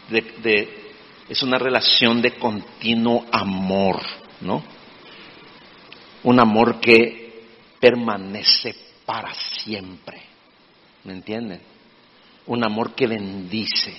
de, 0.08 0.93
es 1.28 1.41
una 1.41 1.58
relación 1.58 2.22
de 2.22 2.34
continuo 2.34 3.26
amor, 3.32 4.00
¿no? 4.41 4.64
Un 6.22 6.39
amor 6.39 6.80
que 6.80 7.41
permanece 7.80 8.76
para 9.04 9.34
siempre, 9.34 10.28
¿me 11.04 11.14
entienden? 11.14 11.62
Un 12.47 12.64
amor 12.64 12.93
que 12.95 13.08
bendice, 13.08 13.95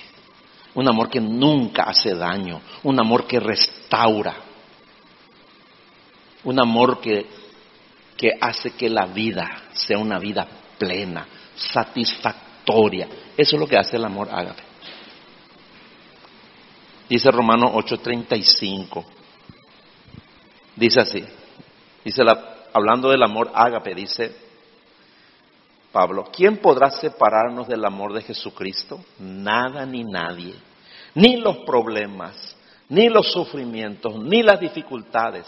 un 0.75 0.89
amor 0.89 1.09
que 1.09 1.21
nunca 1.21 1.85
hace 1.85 2.15
daño, 2.15 2.61
un 2.83 3.01
amor 3.01 3.27
que 3.27 3.41
restaura, 3.41 4.35
un 6.45 6.59
amor 6.59 7.01
que, 7.01 7.27
que 8.17 8.31
hace 8.41 8.73
que 8.73 8.89
la 8.89 9.07
vida 9.07 9.69
sea 9.73 9.99
una 9.99 10.19
vida 10.19 10.47
plena, 10.79 11.27
satisfactoria. 11.55 13.09
Eso 13.37 13.57
es 13.57 13.61
lo 13.61 13.67
que 13.67 13.77
hace 13.77 13.97
el 13.97 14.05
amor 14.05 14.29
ágape. 14.31 14.63
Dice 17.09 17.31
Romano 17.31 17.73
8:35. 17.75 19.05
Dice 20.77 21.01
así. 21.01 21.25
Dice 22.05 22.23
hablando 22.73 23.11
del 23.11 23.23
amor 23.23 23.51
ágape, 23.53 23.95
dice 23.95 24.50
Pablo, 25.93 26.29
¿quién 26.33 26.59
podrá 26.59 26.91
separarnos 26.91 27.67
del 27.67 27.85
amor 27.85 28.13
de 28.13 28.23
Jesucristo? 28.23 29.01
Nada 29.19 29.85
ni 29.85 30.05
nadie. 30.05 30.55
Ni 31.15 31.37
los 31.37 31.59
problemas, 31.59 32.57
ni 32.89 33.09
los 33.09 33.33
sufrimientos, 33.33 34.15
ni 34.23 34.43
las 34.43 34.61
dificultades. 34.61 35.47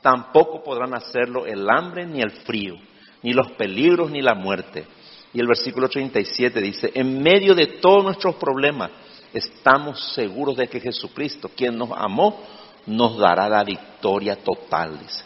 Tampoco 0.00 0.62
podrán 0.62 0.94
hacerlo 0.94 1.44
el 1.46 1.68
hambre 1.68 2.06
ni 2.06 2.20
el 2.20 2.30
frío, 2.30 2.76
ni 3.22 3.34
los 3.34 3.52
peligros 3.52 4.10
ni 4.10 4.22
la 4.22 4.34
muerte. 4.34 4.86
Y 5.34 5.40
el 5.40 5.46
versículo 5.46 5.88
37 5.88 6.60
dice, 6.60 6.92
en 6.94 7.22
medio 7.22 7.54
de 7.54 7.66
todos 7.66 8.02
nuestros 8.02 8.36
problemas, 8.36 8.90
estamos 9.34 10.14
seguros 10.14 10.56
de 10.56 10.68
que 10.68 10.80
Jesucristo, 10.80 11.50
quien 11.54 11.76
nos 11.76 11.90
amó, 11.92 12.40
nos 12.86 13.18
dará 13.18 13.48
la 13.48 13.62
victoria 13.62 14.36
total, 14.36 14.98
dice. 14.98 15.24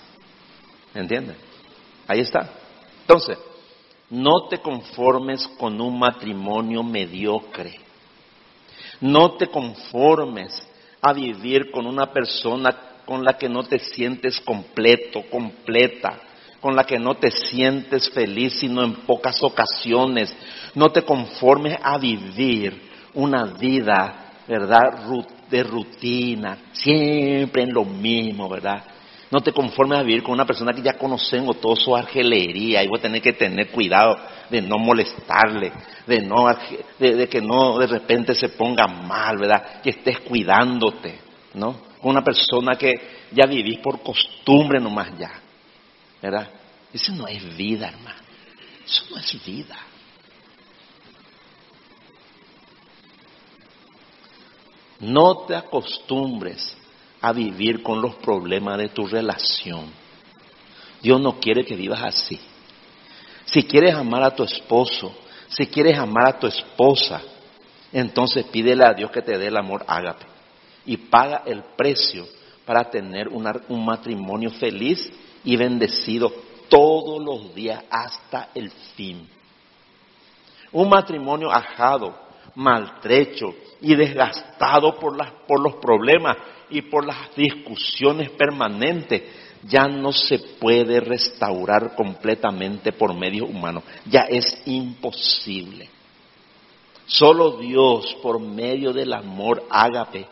¿Entienden? 0.95 1.37
Ahí 2.09 2.21
está. 2.21 2.51
Entonces, 3.03 3.39
no 4.11 4.49
te 4.49 4.59
conformes 4.59 5.47
con 5.59 5.81
un 5.81 5.99
matrimonio 5.99 6.83
mediocre. 6.83 7.79
No 9.01 9.33
te 9.33 9.47
conformes 9.47 10.69
a 11.01 11.13
vivir 11.13 11.71
con 11.71 11.87
una 11.87 12.07
persona 12.13 12.77
con 13.07 13.25
la 13.25 13.39
que 13.39 13.49
no 13.49 13.63
te 13.63 13.79
sientes 13.79 14.41
completo, 14.41 15.23
completa, 15.31 16.21
con 16.61 16.77
la 16.77 16.85
que 16.85 16.99
no 16.99 17.15
te 17.15 17.31
sientes 17.31 18.11
feliz 18.11 18.59
sino 18.59 18.83
en 18.83 18.95
pocas 19.07 19.43
ocasiones. 19.43 20.35
No 20.75 20.91
te 20.91 21.03
conformes 21.03 21.79
a 21.83 21.97
vivir 21.97 22.91
una 23.15 23.45
vida, 23.45 24.33
¿verdad? 24.47 25.09
De 25.49 25.63
rutina, 25.63 26.59
siempre 26.73 27.63
en 27.63 27.73
lo 27.73 27.85
mismo, 27.85 28.49
¿verdad? 28.49 28.85
No 29.31 29.41
te 29.41 29.53
conformes 29.53 30.01
a 30.01 30.03
vivir 30.03 30.25
con 30.25 30.33
una 30.33 30.45
persona 30.45 30.73
que 30.73 30.83
ya 30.83 30.95
conocemos 30.95 31.61
toda 31.61 31.77
su 31.77 31.95
argelería 31.95 32.83
y 32.83 32.89
voy 32.89 32.99
a 32.99 33.03
tener 33.03 33.23
que 33.23 33.33
tener 33.33 33.71
cuidado 33.71 34.19
de 34.51 34.61
no 34.61 34.77
molestarle, 34.77 35.73
de, 36.05 36.21
de, 36.99 37.29
que 37.29 37.41
no 37.41 37.79
de 37.79 37.87
repente 37.87 38.35
se 38.35 38.49
ponga 38.49 38.89
mal, 38.89 39.39
¿verdad? 39.39 39.81
Que 39.83 39.91
estés 39.91 40.19
cuidándote, 40.21 41.21
¿no? 41.55 41.81
Con 42.01 42.11
una 42.11 42.25
persona 42.25 42.75
que 42.75 42.95
ya 43.31 43.47
vivís 43.47 43.79
por 43.79 44.03
costumbre 44.03 44.81
nomás 44.81 45.17
ya, 45.17 45.31
¿verdad? 46.21 46.51
Eso 46.93 47.13
no 47.13 47.29
es 47.29 47.57
vida, 47.57 47.89
hermano. 47.89 48.19
Eso 48.85 49.05
no 49.11 49.19
es 49.19 49.45
vida. 49.47 49.79
No 54.99 55.47
te 55.47 55.55
acostumbres 55.55 56.80
a 57.21 57.33
vivir 57.33 57.83
con 57.83 58.01
los 58.01 58.15
problemas 58.17 58.79
de 58.79 58.89
tu 58.89 59.07
relación. 59.07 59.91
Dios 61.03 61.21
no 61.21 61.39
quiere 61.41 61.65
que 61.65 61.77
vivas 61.77 62.03
así. 62.03 62.41
Si 63.45 63.65
quieres 63.65 63.95
amar 63.95 64.23
a 64.23 64.35
tu 64.35 64.45
esposo, 64.45 65.15
si 65.49 65.67
quieres 65.67 65.99
amar 65.99 66.27
a 66.29 66.39
tu 66.39 66.47
esposa, 66.47 67.21
entonces 67.93 68.45
pídele 68.47 68.85
a 68.85 68.95
Dios 68.95 69.11
que 69.11 69.23
te 69.23 69.37
dé 69.37 69.49
el 69.49 69.57
amor 69.57 69.85
ágape 69.89 70.27
y 70.87 70.97
paga 70.97 71.43
el 71.47 71.63
precio 71.77 72.27
para 72.65 72.89
tener 72.91 73.29
un 73.29 73.85
matrimonio 73.85 74.51
feliz 74.51 75.11
y 75.43 75.57
bendecido 75.57 76.33
todos 76.69 77.23
los 77.23 77.55
días 77.55 77.83
hasta 77.91 78.51
el 78.55 78.71
fin. 78.71 79.29
Un 80.73 80.89
matrimonio 80.89 81.51
ajado, 81.51 82.15
maltrecho 82.55 83.55
y 83.81 83.95
desgastado 83.95 84.99
por, 84.99 85.17
por 85.47 85.61
los 85.61 85.75
problemas 85.77 86.37
y 86.69 86.83
por 86.83 87.07
las 87.07 87.35
discusiones 87.35 88.31
permanentes, 88.31 89.23
ya 89.63 89.87
no 89.87 90.13
se 90.13 90.39
puede 90.39 91.01
restaurar 91.01 91.95
completamente 91.95 92.93
por 92.93 93.15
medio 93.15 93.47
humano. 93.47 93.83
Ya 94.07 94.23
es 94.23 94.63
imposible. 94.67 95.89
Solo 97.07 97.59
Dios, 97.59 98.17
por 98.23 98.41
medio 98.41 98.93
del 98.93 99.13
amor 99.13 99.65
ágape, 99.69 100.27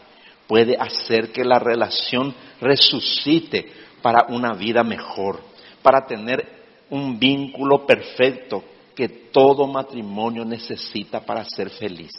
puede 0.47 0.77
hacer 0.79 1.33
que 1.33 1.45
la 1.45 1.59
relación 1.59 2.35
resucite 2.61 3.71
para 4.01 4.27
una 4.29 4.55
vida 4.55 4.83
mejor, 4.85 5.41
para 5.83 6.07
tener 6.07 6.59
un 6.91 7.19
vínculo 7.19 7.85
perfecto 7.85 8.63
que 8.99 9.09
todo 9.09 9.69
matrimonio 9.69 10.45
necesita 10.45 11.21
para 11.21 11.45
ser 11.45 11.71
feliz. 11.71 12.11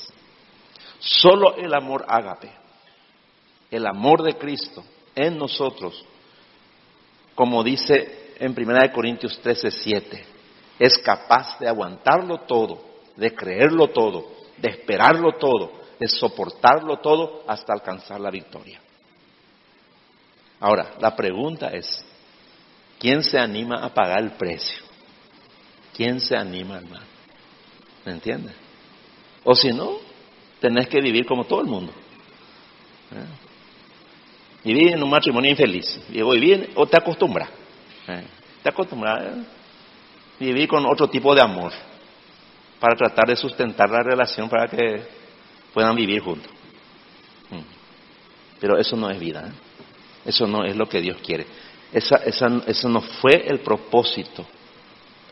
Solo 0.99 1.57
el 1.57 1.73
amor 1.73 2.05
ágape 2.07 2.49
el 3.71 3.85
amor 3.85 4.23
de 4.23 4.37
Cristo 4.37 4.83
en 5.15 5.37
nosotros, 5.37 6.05
como 7.35 7.63
dice 7.63 8.33
en 8.39 8.55
1 8.57 8.93
Corintios 8.93 9.39
13, 9.41 9.71
7, 9.71 10.25
es 10.79 10.97
capaz 10.99 11.59
de 11.59 11.67
aguantarlo 11.67 12.39
todo, 12.41 12.81
de 13.15 13.35
creerlo 13.35 13.89
todo, 13.89 14.31
de 14.57 14.69
esperarlo 14.69 15.33
todo, 15.37 15.71
de 15.99 16.07
soportarlo 16.07 16.97
todo 16.97 17.43
hasta 17.47 17.73
alcanzar 17.73 18.19
la 18.19 18.31
victoria. 18.31 18.79
Ahora, 20.61 20.95
la 20.99 21.15
pregunta 21.15 21.67
es, 21.67 22.03
¿quién 22.97 23.23
se 23.23 23.37
anima 23.37 23.83
a 23.83 23.93
pagar 23.93 24.23
el 24.23 24.31
precio? 24.31 24.88
¿Quién 25.99 26.21
se 26.21 26.33
anima, 26.33 26.77
hermano? 26.77 27.03
¿Me 28.05 28.13
entiendes? 28.13 28.53
O 29.43 29.53
si 29.53 29.73
no, 29.73 29.97
tenés 30.61 30.87
que 30.87 31.01
vivir 31.01 31.25
como 31.25 31.43
todo 31.43 31.59
el 31.59 31.67
mundo. 31.67 31.91
¿Eh? 33.11 33.25
Vivir 34.63 34.93
en 34.93 35.03
un 35.03 35.09
matrimonio 35.09 35.51
infeliz. 35.51 35.99
Vivir, 36.07 36.71
o 36.75 36.87
te 36.87 36.95
acostumbras. 36.95 37.49
Eh, 38.07 38.23
te 38.63 38.69
acostumbras 38.69 39.19
a 39.19 39.33
vivir 40.39 40.69
con 40.69 40.85
otro 40.85 41.09
tipo 41.09 41.35
de 41.35 41.41
amor 41.41 41.73
para 42.79 42.95
tratar 42.95 43.27
de 43.27 43.35
sustentar 43.35 43.89
la 43.89 44.01
relación 44.01 44.47
para 44.47 44.69
que 44.69 45.03
puedan 45.73 45.97
vivir 45.97 46.21
juntos. 46.21 46.49
Mm. 47.49 47.59
Pero 48.61 48.77
eso 48.77 48.95
no 48.95 49.09
es 49.09 49.19
vida. 49.19 49.49
¿eh? 49.49 49.51
Eso 50.23 50.47
no 50.47 50.63
es 50.63 50.77
lo 50.77 50.87
que 50.87 51.01
Dios 51.01 51.17
quiere. 51.17 51.45
Esa, 51.91 52.15
esa, 52.23 52.61
eso 52.67 52.87
no 52.87 53.01
fue 53.01 53.45
el 53.45 53.59
propósito 53.59 54.45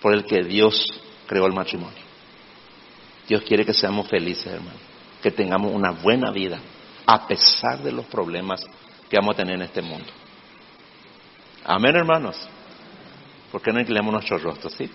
por 0.07 0.15
el 0.15 0.23
que 0.23 0.41
Dios 0.41 0.87
creó 1.27 1.47
el 1.47 1.51
matrimonio. 1.51 1.99
Dios 3.27 3.43
quiere 3.43 3.65
que 3.65 3.73
seamos 3.73 4.07
felices, 4.07 4.47
hermano. 4.47 4.79
Que 5.21 5.31
tengamos 5.31 5.73
una 5.73 5.91
buena 5.91 6.31
vida 6.31 6.61
a 7.05 7.27
pesar 7.27 7.79
de 7.79 7.91
los 7.91 8.05
problemas 8.05 8.63
que 9.09 9.17
vamos 9.17 9.33
a 9.33 9.37
tener 9.39 9.55
en 9.55 9.63
este 9.63 9.81
mundo. 9.81 10.07
Amén, 11.65 11.93
hermanos. 11.93 12.37
¿Por 13.51 13.61
qué 13.61 13.73
no 13.73 13.81
inclinamos 13.81 14.13
nuestros 14.13 14.41
rostros, 14.41 14.71
sí? 14.75 14.89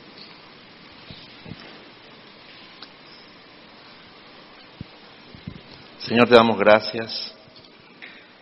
Señor, 5.98 6.26
te 6.26 6.36
damos 6.36 6.58
gracias 6.58 7.34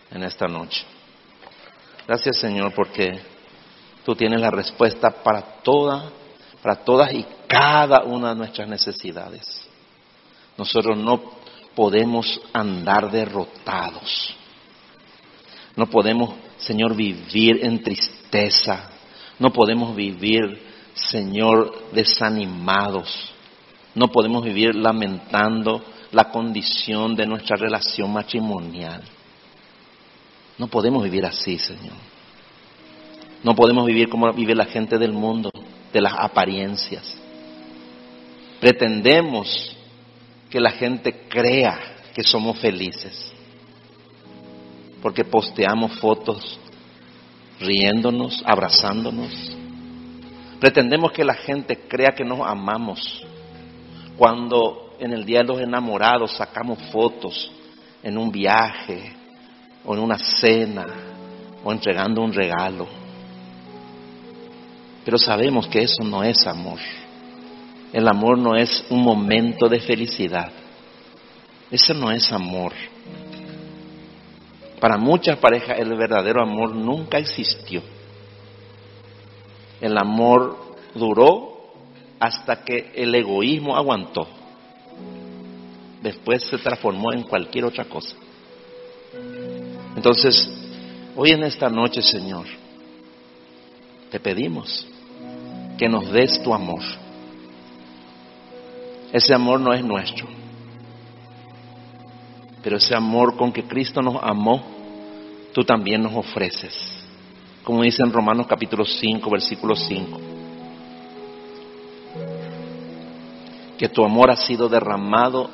en 0.09 0.23
esta 0.23 0.47
noche. 0.47 0.85
Gracias, 2.07 2.37
Señor, 2.37 2.73
porque 2.73 3.19
tú 4.05 4.15
tienes 4.15 4.39
la 4.39 4.51
respuesta 4.51 5.11
para 5.11 5.41
toda, 5.41 6.20
para 6.61 6.75
todas 6.75 7.13
y 7.13 7.25
cada 7.47 8.03
una 8.03 8.29
de 8.29 8.35
nuestras 8.35 8.67
necesidades. 8.67 9.67
Nosotros 10.57 10.97
no 10.97 11.21
podemos 11.75 12.39
andar 12.53 13.09
derrotados. 13.11 14.35
No 15.75 15.87
podemos, 15.87 16.35
Señor, 16.57 16.95
vivir 16.95 17.65
en 17.65 17.81
tristeza. 17.81 18.89
No 19.39 19.51
podemos 19.51 19.95
vivir, 19.95 20.61
Señor, 20.93 21.91
desanimados. 21.93 23.31
No 23.95 24.07
podemos 24.09 24.43
vivir 24.43 24.75
lamentando 24.75 25.83
la 26.11 26.25
condición 26.29 27.15
de 27.15 27.25
nuestra 27.25 27.55
relación 27.55 28.11
matrimonial. 28.11 29.01
No 30.57 30.67
podemos 30.67 31.03
vivir 31.03 31.25
así, 31.25 31.57
Señor. 31.57 31.95
No 33.43 33.55
podemos 33.55 33.85
vivir 33.85 34.09
como 34.09 34.31
vive 34.33 34.53
la 34.53 34.65
gente 34.65 34.97
del 34.97 35.13
mundo, 35.13 35.50
de 35.91 36.01
las 36.01 36.13
apariencias. 36.17 37.17
Pretendemos 38.59 39.75
que 40.49 40.59
la 40.59 40.71
gente 40.71 41.27
crea 41.27 41.79
que 42.13 42.23
somos 42.23 42.59
felices, 42.59 43.33
porque 45.01 45.23
posteamos 45.23 45.97
fotos 45.99 46.59
riéndonos, 47.59 48.43
abrazándonos. 48.45 49.31
Pretendemos 50.59 51.11
que 51.11 51.23
la 51.23 51.33
gente 51.33 51.87
crea 51.87 52.11
que 52.15 52.23
nos 52.25 52.41
amamos, 52.41 53.23
cuando 54.17 54.95
en 54.99 55.13
el 55.13 55.25
Día 55.25 55.39
de 55.39 55.45
los 55.45 55.61
Enamorados 55.61 56.33
sacamos 56.33 56.79
fotos 56.91 57.51
en 58.03 58.17
un 58.17 58.31
viaje 58.31 59.13
o 59.83 59.95
en 59.95 60.01
una 60.01 60.17
cena 60.17 60.85
o 61.63 61.71
entregando 61.71 62.21
un 62.21 62.33
regalo. 62.33 63.00
Pero 65.03 65.17
sabemos 65.17 65.67
que 65.67 65.81
eso 65.81 66.03
no 66.03 66.23
es 66.23 66.45
amor. 66.45 66.79
El 67.91 68.07
amor 68.07 68.37
no 68.37 68.55
es 68.55 68.85
un 68.89 69.01
momento 69.01 69.67
de 69.67 69.79
felicidad. 69.79 70.51
Eso 71.69 71.93
no 71.93 72.11
es 72.11 72.31
amor. 72.31 72.73
Para 74.79 74.97
muchas 74.97 75.37
parejas 75.37 75.79
el 75.79 75.95
verdadero 75.95 76.41
amor 76.41 76.75
nunca 76.75 77.17
existió. 77.17 77.81
El 79.79 79.97
amor 79.97 80.75
duró 80.93 81.71
hasta 82.19 82.63
que 82.63 82.91
el 82.95 83.13
egoísmo 83.15 83.75
aguantó. 83.75 84.27
Después 86.01 86.43
se 86.43 86.57
transformó 86.57 87.13
en 87.13 87.23
cualquier 87.23 87.65
otra 87.65 87.85
cosa. 87.85 88.15
Entonces, 89.95 90.49
hoy 91.15 91.31
en 91.31 91.43
esta 91.43 91.69
noche, 91.69 92.01
Señor, 92.01 92.45
te 94.09 94.19
pedimos 94.19 94.87
que 95.81 95.89
nos 95.89 96.11
des 96.11 96.39
tu 96.43 96.53
amor. 96.53 96.83
Ese 99.11 99.33
amor 99.33 99.59
no 99.59 99.73
es 99.73 99.83
nuestro, 99.83 100.27
pero 102.61 102.77
ese 102.77 102.95
amor 102.95 103.35
con 103.35 103.51
que 103.51 103.63
Cristo 103.63 103.99
nos 103.99 104.17
amó, 104.21 104.61
tú 105.51 105.63
también 105.63 106.03
nos 106.03 106.13
ofreces. 106.13 106.71
Como 107.63 107.81
dice 107.81 108.03
en 108.03 108.13
Romanos 108.13 108.45
capítulo 108.45 108.85
5, 108.85 109.27
versículo 109.31 109.75
5. 109.75 110.19
que 113.79 113.89
tu 113.89 114.05
amor 114.05 114.29
ha 114.29 114.35
sido 114.35 114.69
derramado 114.69 115.49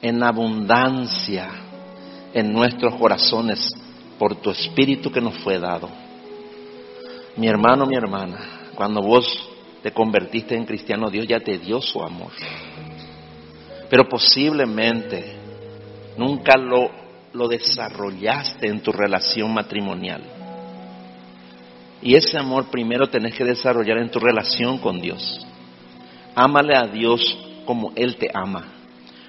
en 0.00 0.22
abundancia 0.22 1.48
en 2.32 2.52
nuestros 2.52 2.94
corazones 2.94 3.74
por 4.16 4.36
tu 4.36 4.52
espíritu 4.52 5.10
que 5.10 5.20
nos 5.20 5.36
fue 5.38 5.58
dado. 5.58 5.88
Mi 7.36 7.48
hermano, 7.48 7.86
mi 7.86 7.96
hermana, 7.96 8.59
cuando 8.80 9.02
vos 9.02 9.26
te 9.82 9.92
convertiste 9.92 10.56
en 10.56 10.64
cristiano, 10.64 11.10
Dios 11.10 11.26
ya 11.26 11.38
te 11.38 11.58
dio 11.58 11.82
su 11.82 12.02
amor. 12.02 12.30
Pero 13.90 14.08
posiblemente 14.08 15.36
nunca 16.16 16.56
lo, 16.56 16.90
lo 17.34 17.46
desarrollaste 17.46 18.68
en 18.68 18.80
tu 18.80 18.90
relación 18.90 19.52
matrimonial. 19.52 20.22
Y 22.00 22.14
ese 22.14 22.38
amor 22.38 22.70
primero 22.70 23.06
tenés 23.08 23.34
que 23.34 23.44
desarrollar 23.44 23.98
en 23.98 24.10
tu 24.10 24.18
relación 24.18 24.78
con 24.78 24.98
Dios. 24.98 25.46
Ámale 26.34 26.74
a 26.74 26.86
Dios 26.86 27.20
como 27.66 27.92
Él 27.96 28.16
te 28.16 28.30
ama. 28.32 28.64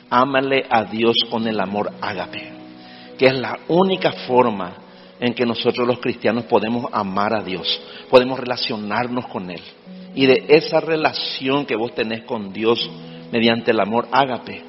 Ámale 0.09 0.65
a 0.69 0.85
Dios 0.85 1.17
con 1.29 1.45
el 1.45 1.59
amor 1.59 1.91
ágape, 1.99 2.53
que 3.17 3.25
es 3.25 3.37
la 3.37 3.59
única 3.67 4.13
forma 4.13 4.75
en 5.21 5.35
que 5.35 5.45
nosotros 5.45 5.87
los 5.87 5.99
cristianos 5.99 6.45
podemos 6.45 6.87
amar 6.91 7.33
a 7.35 7.43
Dios, 7.43 7.79
podemos 8.09 8.39
relacionarnos 8.39 9.27
con 9.27 9.51
Él. 9.51 9.61
Y 10.15 10.25
de 10.25 10.45
esa 10.49 10.81
relación 10.81 11.65
que 11.65 11.75
vos 11.75 11.93
tenés 11.93 12.23
con 12.23 12.51
Dios 12.51 12.89
mediante 13.31 13.69
el 13.69 13.79
amor 13.79 14.07
ágape, 14.11 14.63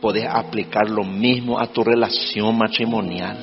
podés 0.00 0.26
aplicar 0.28 0.90
lo 0.90 1.04
mismo 1.04 1.58
a 1.58 1.66
tu 1.68 1.82
relación 1.82 2.56
matrimonial. 2.56 3.38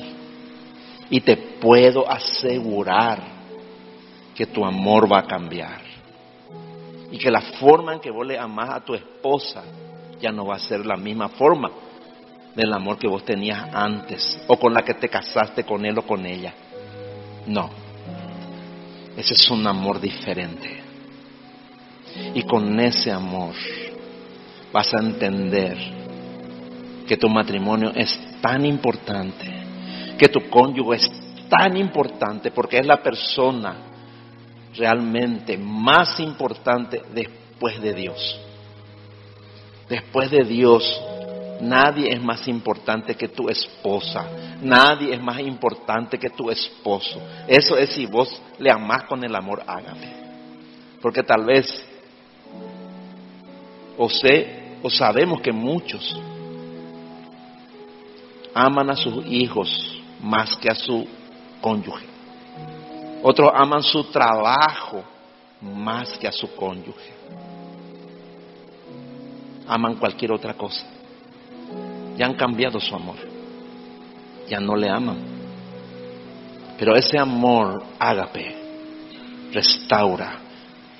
Y 1.10 1.20
te 1.20 1.36
puedo 1.36 2.08
asegurar 2.08 3.20
que 4.36 4.46
tu 4.46 4.64
amor 4.64 5.12
va 5.12 5.18
a 5.18 5.26
cambiar 5.26 5.80
y 7.10 7.18
que 7.18 7.30
la 7.30 7.40
forma 7.40 7.94
en 7.94 8.00
que 8.00 8.10
vos 8.10 8.26
le 8.26 8.38
amás 8.38 8.70
a 8.70 8.84
tu 8.84 8.94
esposa 8.94 9.62
ya 10.20 10.32
no 10.32 10.46
va 10.46 10.56
a 10.56 10.60
ser 10.60 10.86
la 10.86 10.96
misma 10.96 11.28
forma 11.28 11.70
del 12.54 12.72
amor 12.72 12.98
que 12.98 13.08
vos 13.08 13.24
tenías 13.24 13.68
antes 13.72 14.40
o 14.46 14.58
con 14.58 14.72
la 14.72 14.82
que 14.82 14.94
te 14.94 15.08
casaste 15.08 15.64
con 15.64 15.84
él 15.84 15.98
o 15.98 16.02
con 16.02 16.24
ella. 16.24 16.54
No, 17.46 17.70
ese 19.16 19.34
es 19.34 19.50
un 19.50 19.66
amor 19.66 20.00
diferente. 20.00 20.82
Y 22.34 22.42
con 22.42 22.78
ese 22.78 23.10
amor 23.10 23.54
vas 24.72 24.92
a 24.94 24.98
entender 24.98 25.76
que 27.06 27.16
tu 27.16 27.28
matrimonio 27.28 27.92
es 27.94 28.18
tan 28.40 28.64
importante, 28.64 29.46
que 30.18 30.28
tu 30.28 30.48
cónyuge 30.48 30.96
es 30.96 31.10
tan 31.48 31.76
importante 31.76 32.50
porque 32.50 32.78
es 32.78 32.86
la 32.86 33.02
persona 33.02 33.76
realmente 34.76 35.56
más 35.56 36.18
importante 36.20 37.02
después 37.12 37.80
de 37.80 37.94
Dios. 37.94 38.40
Después 39.88 40.30
de 40.30 40.44
Dios, 40.44 40.82
nadie 41.60 42.12
es 42.12 42.22
más 42.22 42.46
importante 42.48 43.14
que 43.14 43.28
tu 43.28 43.48
esposa, 43.48 44.26
nadie 44.60 45.14
es 45.14 45.20
más 45.20 45.40
importante 45.40 46.18
que 46.18 46.30
tu 46.30 46.50
esposo. 46.50 47.20
Eso 47.46 47.76
es 47.76 47.90
si 47.90 48.06
vos 48.06 48.40
le 48.58 48.70
amás 48.70 49.04
con 49.04 49.22
el 49.24 49.34
amor, 49.34 49.62
hágame. 49.66 50.14
Porque 51.00 51.22
tal 51.22 51.44
vez, 51.44 51.86
o 53.96 54.08
sé, 54.08 54.78
o 54.82 54.90
sabemos 54.90 55.40
que 55.40 55.52
muchos 55.52 56.18
aman 58.54 58.90
a 58.90 58.96
sus 58.96 59.26
hijos 59.26 60.00
más 60.20 60.56
que 60.56 60.70
a 60.70 60.74
su 60.74 61.06
cónyuge. 61.60 62.06
Otros 63.22 63.50
aman 63.54 63.82
su 63.82 64.04
trabajo 64.04 65.02
más 65.60 66.16
que 66.18 66.28
a 66.28 66.32
su 66.32 66.54
cónyuge. 66.54 67.12
Aman 69.66 69.96
cualquier 69.96 70.32
otra 70.32 70.54
cosa. 70.54 70.93
Ya 72.16 72.26
han 72.26 72.34
cambiado 72.34 72.80
su 72.80 72.94
amor. 72.94 73.16
Ya 74.48 74.60
no 74.60 74.76
le 74.76 74.88
aman. 74.88 75.18
Pero 76.78 76.96
ese 76.96 77.18
amor 77.18 77.84
ágape 77.98 78.64
restaura, 79.54 80.40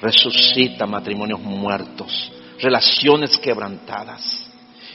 resucita 0.01 0.87
matrimonios 0.87 1.41
muertos, 1.41 2.33
relaciones 2.61 3.37
quebrantadas. 3.39 4.51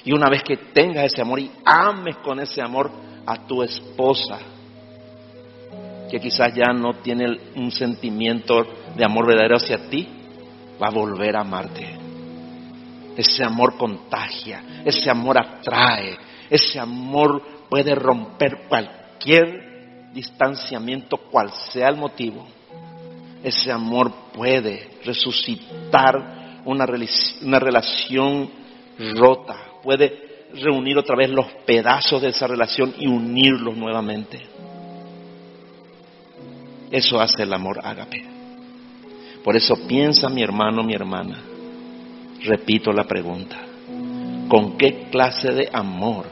Y 0.06 0.14
una 0.14 0.30
vez 0.30 0.44
que 0.44 0.56
tengas 0.56 1.12
ese 1.12 1.22
amor 1.22 1.40
y 1.40 1.52
ames 1.66 2.16
con 2.18 2.40
ese 2.40 2.62
amor 2.62 2.90
a 3.26 3.46
tu 3.46 3.62
esposa, 3.62 4.40
que 6.10 6.20
quizás 6.20 6.56
ya 6.56 6.74
no 6.74 6.96
tiene 7.02 7.38
un 7.56 7.72
sentimiento 7.72 8.66
de 8.96 9.06
amor 9.06 9.28
verdadero 9.28 9.58
hacia 9.58 9.90
ti, 9.90 10.08
va 10.82 10.88
a 10.88 10.92
volver 10.92 11.36
a 11.36 11.42
amarte. 11.42 11.99
Ese 13.20 13.44
amor 13.44 13.76
contagia, 13.76 14.64
ese 14.86 15.10
amor 15.10 15.38
atrae, 15.38 16.18
ese 16.50 16.80
amor 16.80 17.68
puede 17.70 17.94
romper 17.94 18.62
cualquier 18.70 20.14
distanciamiento, 20.14 21.18
cual 21.30 21.52
sea 21.52 21.90
el 21.90 21.98
motivo. 21.98 22.48
Ese 23.44 23.74
amor 23.74 24.14
puede 24.34 25.00
resucitar 25.04 26.62
una, 26.64 26.86
una 27.42 27.60
relación 27.60 28.52
rota, 28.98 29.66
puede 29.84 30.46
reunir 30.54 30.98
otra 30.98 31.18
vez 31.18 31.30
los 31.30 31.46
pedazos 31.66 32.22
de 32.22 32.30
esa 32.30 32.48
relación 32.48 32.96
y 33.00 33.08
unirlos 33.08 33.76
nuevamente. 33.76 34.48
Eso 36.90 37.20
hace 37.20 37.44
el 37.44 37.52
amor 37.52 37.82
ágape. 37.84 38.24
Por 39.44 39.58
eso 39.58 39.76
piensa 39.90 40.30
mi 40.30 40.42
hermano, 40.42 40.84
mi 40.84 40.94
hermana. 40.94 41.59
Repito 42.44 42.92
la 42.92 43.04
pregunta. 43.04 43.58
¿Con 44.48 44.78
qué 44.78 45.10
clase 45.12 45.52
de 45.52 45.70
amor 45.72 46.26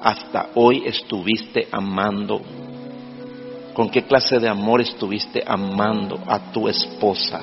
hasta 0.00 0.50
hoy 0.54 0.82
estuviste 0.84 1.66
amando? 1.72 2.40
¿Con 3.72 3.88
qué 3.90 4.02
clase 4.02 4.38
de 4.38 4.48
amor 4.48 4.80
estuviste 4.80 5.42
amando 5.46 6.22
a 6.26 6.52
tu 6.52 6.68
esposa, 6.68 7.42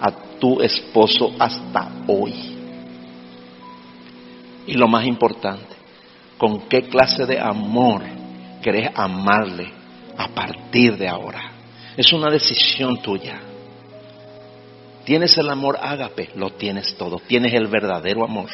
a 0.00 0.10
tu 0.38 0.60
esposo 0.62 1.34
hasta 1.38 1.90
hoy? 2.06 2.34
Y 4.66 4.74
lo 4.74 4.86
más 4.86 5.04
importante, 5.04 5.76
¿con 6.38 6.68
qué 6.68 6.82
clase 6.82 7.26
de 7.26 7.40
amor 7.40 8.02
querés 8.62 8.90
amarle 8.94 9.72
a 10.16 10.28
partir 10.28 10.96
de 10.96 11.08
ahora? 11.08 11.52
Es 11.96 12.12
una 12.12 12.30
decisión 12.30 13.02
tuya. 13.02 13.40
Tienes 15.08 15.38
el 15.38 15.48
amor 15.48 15.78
ágape, 15.80 16.28
lo 16.34 16.50
tienes 16.50 16.94
todo. 16.98 17.18
Tienes 17.26 17.54
el 17.54 17.66
verdadero 17.66 18.24
amor. 18.24 18.50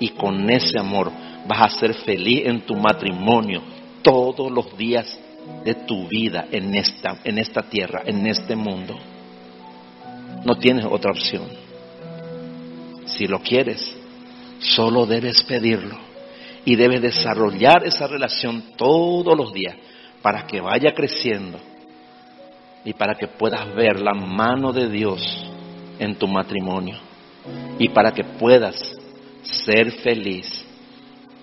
Y 0.00 0.08
con 0.08 0.48
ese 0.48 0.78
amor 0.80 1.12
vas 1.46 1.60
a 1.60 1.78
ser 1.78 1.92
feliz 1.92 2.46
en 2.46 2.62
tu 2.62 2.74
matrimonio 2.74 3.60
todos 4.00 4.50
los 4.50 4.78
días 4.78 5.18
de 5.62 5.74
tu 5.74 6.08
vida 6.08 6.46
en 6.50 6.74
esta, 6.74 7.18
en 7.22 7.36
esta 7.36 7.60
tierra, 7.64 8.00
en 8.06 8.26
este 8.26 8.56
mundo. 8.56 8.98
No 10.42 10.56
tienes 10.56 10.86
otra 10.86 11.10
opción. 11.10 11.48
Si 13.04 13.26
lo 13.26 13.40
quieres, 13.40 13.94
solo 14.60 15.04
debes 15.04 15.42
pedirlo 15.42 15.98
y 16.64 16.76
debes 16.76 17.02
desarrollar 17.02 17.86
esa 17.86 18.06
relación 18.06 18.72
todos 18.78 19.36
los 19.36 19.52
días 19.52 19.76
para 20.22 20.46
que 20.46 20.62
vaya 20.62 20.94
creciendo 20.94 21.58
y 22.86 22.94
para 22.94 23.16
que 23.16 23.28
puedas 23.28 23.74
ver 23.74 24.00
la 24.00 24.14
mano 24.14 24.72
de 24.72 24.88
Dios 24.88 25.50
en 26.04 26.16
tu 26.16 26.26
matrimonio 26.26 26.96
y 27.78 27.88
para 27.88 28.12
que 28.12 28.24
puedas 28.24 28.76
ser 29.42 29.90
feliz 29.92 30.64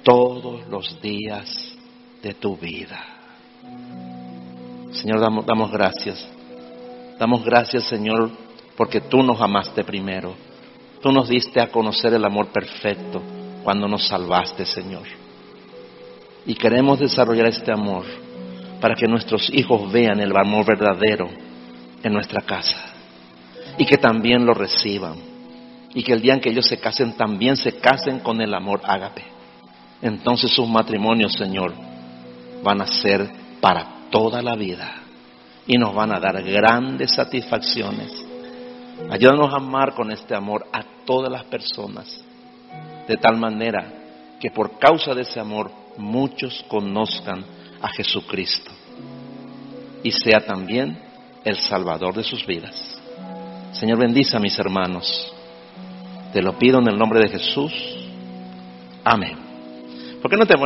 todos 0.04 0.68
los 0.68 1.00
días 1.02 1.76
de 2.22 2.34
tu 2.34 2.58
vida. 2.58 3.00
Señor, 4.92 5.20
damos, 5.46 5.72
gracias. 5.72 6.28
Damos 7.20 7.44
gracias, 7.44 7.84
Señor, 7.86 8.32
porque 8.76 9.02
tú 9.02 9.22
nos 9.24 9.40
amaste 9.40 9.84
primero. 9.84 10.34
Tú 11.02 11.12
nos 11.12 11.30
diste 11.30 11.62
a 11.62 11.72
conocer 11.72 12.14
el 12.14 12.26
amor 12.26 12.48
perfecto 12.48 13.22
cuando 13.64 13.88
nos 13.88 14.08
salvaste, 14.08 14.66
Señor. 14.66 15.08
Y 16.46 16.56
queremos 16.56 17.00
desarrollar 17.00 17.48
este 17.48 17.72
amor 17.72 18.06
para 18.80 18.96
que 18.96 19.08
nuestros 19.08 19.50
hijos 19.54 19.92
vean 19.92 20.20
el 20.20 20.36
amor 20.36 20.66
verdadero 20.66 21.30
en 22.04 22.14
nuestra 22.14 22.42
casa 22.42 22.91
y 23.78 23.86
que 23.86 23.98
también 23.98 24.46
lo 24.46 24.54
reciban 24.54 25.16
y 25.94 26.04
que 26.04 26.14
el 26.14 26.22
día 26.22 26.34
en 26.34 26.42
que 26.42 26.50
ellos 26.50 26.68
se 26.68 26.80
casen 26.80 27.14
también 27.14 27.58
se 27.58 27.78
casen 27.78 28.20
con 28.20 28.42
el 28.42 28.54
amor 28.54 28.82
ágape. 28.84 29.24
Entonces 30.02 30.52
sus 30.52 30.68
matrimonios, 30.68 31.34
Señor, 31.34 31.74
van 32.64 32.82
a 32.82 32.88
ser 32.88 33.30
para 33.60 34.08
toda 34.10 34.42
la 34.42 34.56
vida 34.56 35.02
y 35.68 35.78
nos 35.78 35.94
van 35.94 36.14
a 36.14 36.20
dar 36.20 36.42
grandes 36.44 37.12
satisfacciones. 37.12 38.26
Ayúdanos 39.10 39.54
a 39.54 39.58
amar 39.58 39.94
con 39.94 40.12
este 40.12 40.36
amor 40.36 40.66
a 40.72 40.84
todas 41.06 41.32
las 41.32 41.44
personas, 41.46 42.24
de 43.08 43.18
tal 43.18 43.38
manera 43.38 43.94
que 44.40 44.52
por 44.52 44.80
causa 44.80 45.14
de 45.14 45.22
ese 45.22 45.40
amor 45.40 45.72
muchos 45.98 46.64
conozcan 46.68 47.44
a 47.82 47.90
Jesucristo 47.90 48.72
y 50.04 50.12
sea 50.12 50.40
también 50.42 50.98
el 51.44 51.58
Salvador 51.58 52.16
de 52.16 52.24
sus 52.24 52.46
vidas. 52.46 52.91
Señor, 53.74 54.00
bendice 54.00 54.36
a 54.36 54.40
mis 54.40 54.58
hermanos. 54.60 55.34
Te 56.34 56.42
lo 56.42 56.58
pido 56.58 56.80
en 56.80 56.88
el 56.88 56.98
nombre 56.98 57.20
de 57.20 57.30
Jesús. 57.30 57.74
Amén. 59.04 59.38
¿Por 60.22 60.30
qué 60.30 60.38
no 60.38 60.46
te 60.46 60.58